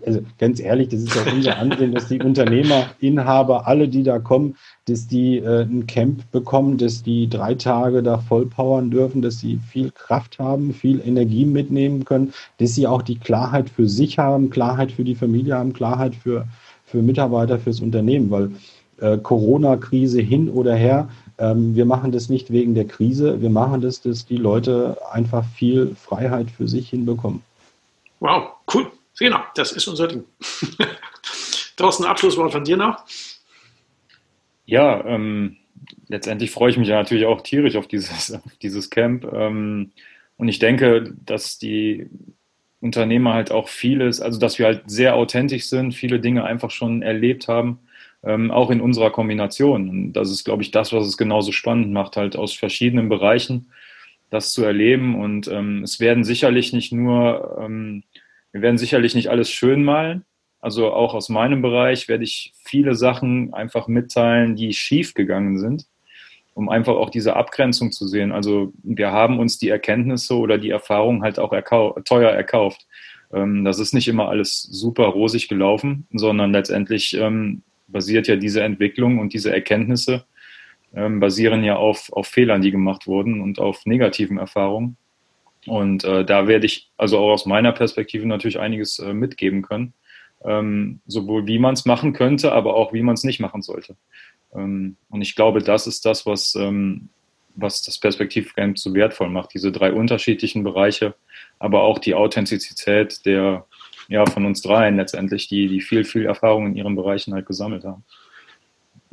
also 0.07 0.23
ganz 0.39 0.61
ehrlich, 0.61 0.89
das 0.89 1.01
ist 1.01 1.17
auch 1.17 1.33
unser 1.33 1.59
Ansehen, 1.59 1.93
dass 1.93 2.09
die 2.09 2.21
Unternehmer, 2.21 2.87
Inhaber, 3.01 3.46
alle, 3.55 3.89
die 3.89 4.03
da 4.03 4.19
kommen, 4.19 4.57
dass 4.87 5.07
die 5.07 5.39
äh, 5.39 5.63
ein 5.63 5.87
Camp 5.87 6.31
bekommen, 6.33 6.79
dass 6.79 7.03
die 7.03 7.29
drei 7.29 7.55
Tage 7.55 8.03
da 8.03 8.19
vollpowern 8.19 8.91
dürfen, 8.91 9.23
dass 9.23 9.41
sie 9.41 9.59
viel 9.71 9.91
Kraft 9.91 10.39
haben, 10.39 10.73
viel 10.75 11.01
Energie 11.01 11.45
mitnehmen 11.45 12.05
können, 12.05 12.33
dass 12.59 12.75
sie 12.75 12.87
auch 12.87 13.03
die 13.03 13.19
Klarheit 13.19 13.71
für 13.71 13.89
sich 13.89 14.19
haben, 14.19 14.51
Klarheit 14.51 14.93
für 14.93 15.05
die 15.05 15.15
Familie 15.15 15.57
haben, 15.57 15.73
Klarheit 15.73 16.15
für, 16.15 16.47
für 16.85 17.03
Mitarbeiter, 17.03 17.59
fürs 17.59 17.81
Unternehmen, 17.81 18.31
weil 18.31 18.51
äh, 19.01 19.19
Corona-Krise 19.19 20.21
hin 20.21 20.49
oder 20.49 20.75
her, 20.75 21.09
ähm, 21.39 21.75
wir 21.75 21.85
machen 21.85 22.13
das 22.13 22.29
nicht 22.29 22.51
wegen 22.51 22.75
der 22.75 22.87
Krise, 22.87 23.41
wir 23.41 23.51
machen 23.51 23.81
das, 23.81 24.01
dass 24.01 24.27
die 24.27 24.39
Leute 24.39 24.97
einfach 25.13 25.45
viel 25.55 25.95
Freiheit 25.97 26.51
für 26.51 26.67
sich 26.67 26.91
hinbekommen. 26.91 27.43
Wow, 28.21 28.53
cool. 28.73 28.91
Genau, 29.19 29.41
das 29.55 29.73
ist 29.73 29.87
unser 29.89 30.09
Ding. 30.09 30.25
Thorsten, 31.77 32.05
Abschlusswort 32.05 32.53
von 32.53 32.65
dir 32.65 32.77
noch? 32.77 33.05
Ja, 34.67 35.05
ähm, 35.07 35.57
letztendlich 36.09 36.51
freue 36.51 36.71
ich 36.71 36.77
mich 36.79 36.89
ja 36.89 36.97
natürlich 36.97 37.27
auch 37.27 37.41
tierisch 37.43 37.77
auf 37.77 37.89
dieses, 37.89 38.33
auf 38.35 38.57
dieses 38.63 38.91
Camp. 38.91 39.25
Ähm, 39.33 39.93
und 40.37 40.49
ich 40.49 40.59
denke, 40.59 41.15
dass 41.25 41.59
die 41.59 42.09
Unternehmer 42.81 43.35
halt 43.35 43.51
auch 43.53 43.69
vieles, 43.69 44.21
also 44.21 44.39
dass 44.39 44.59
wir 44.59 44.67
halt 44.67 44.83
sehr 44.91 45.15
authentisch 45.17 45.67
sind, 45.67 45.93
viele 45.93 46.21
Dinge 46.21 46.45
einfach 46.45 46.71
schon 46.71 47.03
erlebt 47.03 47.49
haben, 47.49 47.81
ähm, 48.23 48.51
auch 48.51 48.71
in 48.71 48.81
unserer 48.81 49.11
Kombination. 49.11 49.89
Und 49.89 50.13
das 50.13 50.31
ist, 50.31 50.45
glaube 50.45 50.63
ich, 50.63 50.71
das, 50.73 50.93
was 50.93 51.07
es 51.07 51.17
genauso 51.17 51.53
spannend 51.53 51.93
macht, 51.93 52.17
halt 52.17 52.37
aus 52.37 52.53
verschiedenen 52.53 53.09
Bereichen 53.09 53.71
das 54.31 54.53
zu 54.53 54.65
erleben. 54.65 55.15
Und 55.21 55.49
ähm, 55.49 55.83
es 55.85 56.01
werden 56.01 56.25
sicherlich 56.25 56.73
nicht 56.73 56.93
nur 56.93 57.59
ähm, 57.61 58.03
wir 58.53 58.63
werden 58.63 58.79
sicherlich 58.79 59.15
nicht 59.15 59.29
alles 59.29 59.51
schön 59.51 59.85
malen. 59.85 60.25
Also 60.61 60.93
auch 60.93 61.15
aus 61.15 61.29
meinem 61.29 61.63
Bereich 61.63 62.09
werde 62.09 62.25
ich 62.25 62.53
viele 62.65 62.95
Sachen 62.95 63.55
einfach 63.55 63.89
mitteilen, 63.89 64.57
die 64.57 64.73
schief 64.73 65.15
gegangen 65.15 65.59
sind, 65.59 65.87
um 66.55 66.69
einfach 66.69 66.95
auch 66.95 67.11
diese 67.11 67.37
Abgrenzung 67.37 67.93
zu 67.93 68.07
sehen. 68.07 68.33
Also 68.33 68.73
wir 68.83 69.13
haben 69.13 69.39
uns 69.39 69.59
die 69.59 69.69
Erkenntnisse 69.69 70.37
oder 70.37 70.59
die 70.59 70.71
Erfahrungen 70.71 71.23
halt 71.23 71.39
auch 71.39 71.53
erkau 71.53 71.99
teuer 72.05 72.31
erkauft. 72.31 72.87
Ähm, 73.33 73.65
das 73.65 73.79
ist 73.79 73.95
nicht 73.95 74.09
immer 74.09 74.29
alles 74.29 74.63
super 74.63 75.07
rosig 75.07 75.49
gelaufen, 75.49 76.07
sondern 76.13 76.53
letztendlich 76.53 77.17
ähm, 77.17 77.63
basiert 77.87 78.27
ja 78.27 78.37
diese 78.37 78.63
Entwicklung 78.63 79.19
und 79.19 79.33
diese 79.33 79.53
Erkenntnisse 79.53 80.25
ähm, 80.95 81.21
basieren 81.21 81.63
ja 81.63 81.77
auf, 81.77 82.13
auf 82.13 82.27
Fehlern, 82.27 82.63
die 82.63 82.71
gemacht 82.71 83.07
wurden 83.07 83.41
und 83.41 83.59
auf 83.59 83.85
negativen 83.85 84.39
Erfahrungen. 84.39 84.97
Und 85.67 86.05
äh, 86.05 86.25
da 86.25 86.47
werde 86.47 86.67
ich 86.67 86.91
also 86.97 87.19
auch 87.19 87.33
aus 87.33 87.47
meiner 87.47 87.73
Perspektive 87.73 88.27
natürlich 88.27 88.59
einiges 88.59 88.99
äh, 88.99 89.13
mitgeben 89.13 89.63
können. 89.63 89.95
Ähm, 90.47 91.01
sowohl 91.07 91.47
wie 91.47 91.59
man 91.59 91.75
es 91.75 91.87
machen 91.87 92.13
könnte, 92.13 92.53
aber 92.53 92.75
auch 92.75 92.93
wie 92.93 93.03
man 93.03 93.15
es 93.15 93.25
nicht 93.25 93.41
machen 93.41 93.63
sollte. 93.63 93.97
Ähm, 94.55 94.97
und 95.11 95.23
ich 95.23 95.35
glaube, 95.35 95.61
das 95.61 95.87
ist 95.87 96.05
das, 96.05 96.25
was, 96.25 96.55
ähm, 96.55 97.09
was 97.57 97.83
das 97.83 97.99
Perspektivcamp 97.99 98.79
so 98.79 98.95
wertvoll 98.95 99.29
macht. 99.29 99.55
Diese 99.55 99.73
drei 99.73 99.93
unterschiedlichen 99.93 100.63
Bereiche, 100.63 101.15
aber 101.59 101.83
auch 101.83 101.99
die 101.99 102.15
Authentizität 102.15 103.25
der 103.27 103.67
ja, 104.09 104.25
von 104.27 104.45
uns 104.45 104.63
dreien 104.63 104.97
letztendlich, 104.97 105.49
die, 105.49 105.67
die 105.67 105.81
viel, 105.81 106.05
viel 106.05 106.27
Erfahrung 106.27 106.67
in 106.67 106.77
ihren 106.77 106.95
Bereichen 106.95 107.35
halt 107.35 107.47
gesammelt 107.47 107.85
haben. 107.85 108.05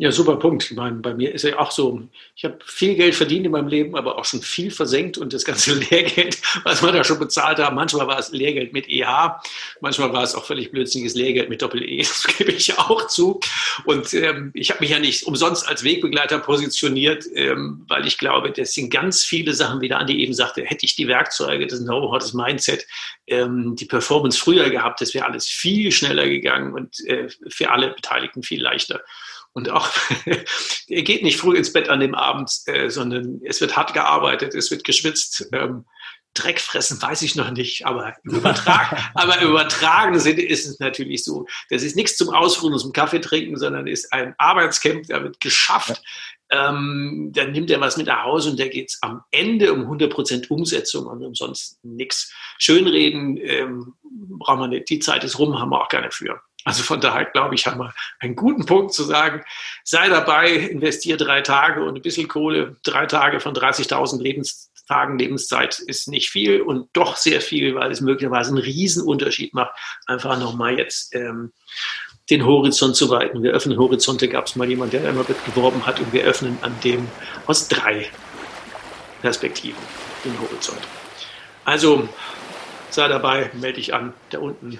Ja, 0.03 0.11
super 0.11 0.35
Punkt. 0.35 0.69
Ich 0.69 0.75
meine, 0.75 0.97
bei 0.97 1.13
mir 1.13 1.33
ist 1.33 1.43
ja 1.43 1.57
auch 1.57 1.71
so, 1.71 2.09
ich 2.35 2.43
habe 2.43 2.59
viel 2.65 2.95
Geld 2.95 3.15
verdient 3.15 3.45
in 3.45 3.53
meinem 3.53 3.69
Leben, 3.69 3.95
aber 3.95 4.17
auch 4.17 4.25
schon 4.25 4.41
viel 4.41 4.69
versenkt 4.69 5.17
und 5.17 5.31
das 5.31 5.45
ganze 5.45 5.75
Lehrgeld, 5.79 6.41
was 6.65 6.83
wir 6.83 6.91
da 6.91 7.05
schon 7.05 7.19
bezahlt 7.19 7.57
haben, 7.59 7.77
manchmal 7.77 8.05
war 8.05 8.19
es 8.19 8.29
Lehrgeld 8.33 8.73
mit 8.73 8.89
EH, 8.89 9.39
manchmal 9.79 10.11
war 10.11 10.23
es 10.23 10.35
auch 10.35 10.43
völlig 10.43 10.71
blödsinniges 10.71 11.15
Lehrgeld 11.15 11.47
mit 11.47 11.61
Doppel-E, 11.61 11.99
das 11.99 12.27
gebe 12.27 12.51
ich 12.51 12.77
auch 12.77 13.07
zu. 13.07 13.39
Und 13.85 14.13
ähm, 14.13 14.51
ich 14.53 14.71
habe 14.71 14.81
mich 14.81 14.89
ja 14.89 14.99
nicht 14.99 15.23
umsonst 15.23 15.65
als 15.65 15.85
Wegbegleiter 15.85 16.39
positioniert, 16.39 17.23
ähm, 17.33 17.85
weil 17.87 18.05
ich 18.05 18.17
glaube, 18.17 18.51
das 18.51 18.73
sind 18.73 18.89
ganz 18.89 19.23
viele 19.23 19.53
Sachen, 19.53 19.79
wie 19.79 19.87
der 19.87 19.99
Andi 19.99 20.21
eben 20.21 20.33
sagte, 20.33 20.65
hätte 20.65 20.85
ich 20.85 20.97
die 20.97 21.07
Werkzeuge, 21.07 21.65
das 21.65 21.79
Know-how, 21.79 22.19
das 22.19 22.33
Mindset, 22.33 22.85
ähm, 23.27 23.77
die 23.77 23.85
Performance 23.85 24.37
früher 24.37 24.69
gehabt, 24.69 24.99
das 24.99 25.13
wäre 25.13 25.27
alles 25.27 25.47
viel 25.47 25.93
schneller 25.93 26.27
gegangen 26.27 26.73
und 26.73 26.99
äh, 27.07 27.29
für 27.47 27.71
alle 27.71 27.91
Beteiligten 27.91 28.43
viel 28.43 28.61
leichter. 28.61 28.99
Und 29.53 29.69
auch, 29.69 29.89
er 30.87 31.01
geht 31.03 31.23
nicht 31.23 31.39
früh 31.39 31.55
ins 31.55 31.71
Bett 31.71 31.89
an 31.89 31.99
dem 31.99 32.15
Abend, 32.15 32.51
äh, 32.65 32.89
sondern 32.89 33.39
es 33.45 33.61
wird 33.61 33.77
hart 33.77 33.93
gearbeitet, 33.93 34.55
es 34.55 34.71
wird 34.71 34.83
geschwitzt. 34.83 35.47
Ähm, 35.53 35.85
Dreck 36.33 36.59
fressen, 36.59 36.99
weiß 36.99 37.21
ich 37.21 37.35
noch 37.35 37.51
nicht, 37.51 37.85
aber 37.85 38.15
im, 38.23 38.37
Übertrag, 38.37 39.11
aber 39.13 39.39
im 39.39 39.49
übertragenen 39.49 40.19
Sinne 40.19 40.41
ist 40.41 40.65
es 40.65 40.79
natürlich 40.79 41.23
so. 41.23 41.45
Das 41.69 41.83
ist 41.83 41.95
nichts 41.95 42.17
zum 42.17 42.29
Ausruhen 42.29 42.73
und 42.73 42.79
zum 42.79 42.91
Kaffee 42.91 43.19
trinken, 43.19 43.57
sondern 43.57 43.85
ist 43.85 44.11
ein 44.11 44.33
Arbeitscamp, 44.39 45.05
der 45.05 45.23
wird 45.23 45.39
geschafft. 45.39 46.01
Ähm, 46.49 47.31
dann 47.33 47.51
nimmt 47.51 47.69
er 47.69 47.81
was 47.81 47.97
mit 47.97 48.07
nach 48.07 48.23
Hause 48.23 48.51
und 48.51 48.59
da 48.59 48.67
geht 48.67 48.89
es 48.89 48.97
am 49.01 49.21
Ende 49.31 49.73
um 49.73 49.81
100% 49.83 50.47
Umsetzung 50.49 51.05
und 51.05 51.23
umsonst 51.23 51.79
nichts. 51.83 52.33
Schönreden 52.57 53.37
ähm, 53.37 53.93
brauchen 54.39 54.61
wir 54.61 54.67
nicht. 54.67 54.89
Die 54.89 54.99
Zeit 54.99 55.23
ist 55.23 55.37
rum, 55.37 55.59
haben 55.59 55.69
wir 55.69 55.81
auch 55.81 55.87
keine 55.87 56.11
für. 56.11 56.41
Also 56.63 56.83
von 56.83 57.01
daher 57.01 57.25
glaube 57.25 57.55
ich, 57.55 57.67
haben 57.67 57.79
wir 57.79 57.93
einen 58.19 58.35
guten 58.35 58.65
Punkt 58.65 58.93
zu 58.93 59.03
sagen, 59.03 59.43
sei 59.83 60.07
dabei, 60.09 60.51
investiere 60.51 61.17
drei 61.17 61.41
Tage 61.41 61.83
und 61.83 61.95
ein 61.95 62.01
bisschen 62.01 62.27
Kohle. 62.27 62.77
Drei 62.83 63.05
Tage 63.05 63.39
von 63.39 63.53
30.000 63.53 64.21
Lebenstagen 64.21 65.19
Lebenszeit 65.19 65.79
ist 65.79 66.07
nicht 66.07 66.29
viel 66.29 66.61
und 66.61 66.89
doch 66.93 67.17
sehr 67.17 67.41
viel, 67.41 67.75
weil 67.75 67.91
es 67.91 68.01
möglicherweise 68.01 68.51
einen 68.51 68.59
Riesenunterschied 68.59 69.53
macht, 69.53 69.71
einfach 70.05 70.39
nochmal 70.39 70.77
jetzt 70.77 71.13
ähm, 71.15 71.51
den 72.29 72.45
Horizont 72.45 72.95
zu 72.95 73.09
weiten. 73.09 73.43
Wir 73.43 73.51
öffnen 73.51 73.77
Horizonte, 73.77 74.29
gab 74.29 74.45
es 74.45 74.55
mal 74.55 74.69
jemand, 74.69 74.93
der 74.93 75.07
immer 75.09 75.23
geworben 75.23 75.85
hat 75.85 75.99
und 75.99 76.13
wir 76.13 76.23
öffnen 76.23 76.57
an 76.61 76.75
dem 76.83 77.07
aus 77.47 77.67
drei 77.67 78.07
Perspektiven 79.21 79.81
den 80.23 80.39
Horizont. 80.39 80.81
Also 81.65 82.07
sei 82.89 83.07
dabei, 83.07 83.51
melde 83.53 83.77
dich 83.77 83.93
an, 83.93 84.13
da 84.29 84.39
unten 84.39 84.79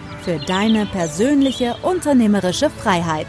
für 0.23 0.39
deine 0.39 0.85
persönliche 0.85 1.75
unternehmerische 1.81 2.69
Freiheit. 2.69 3.27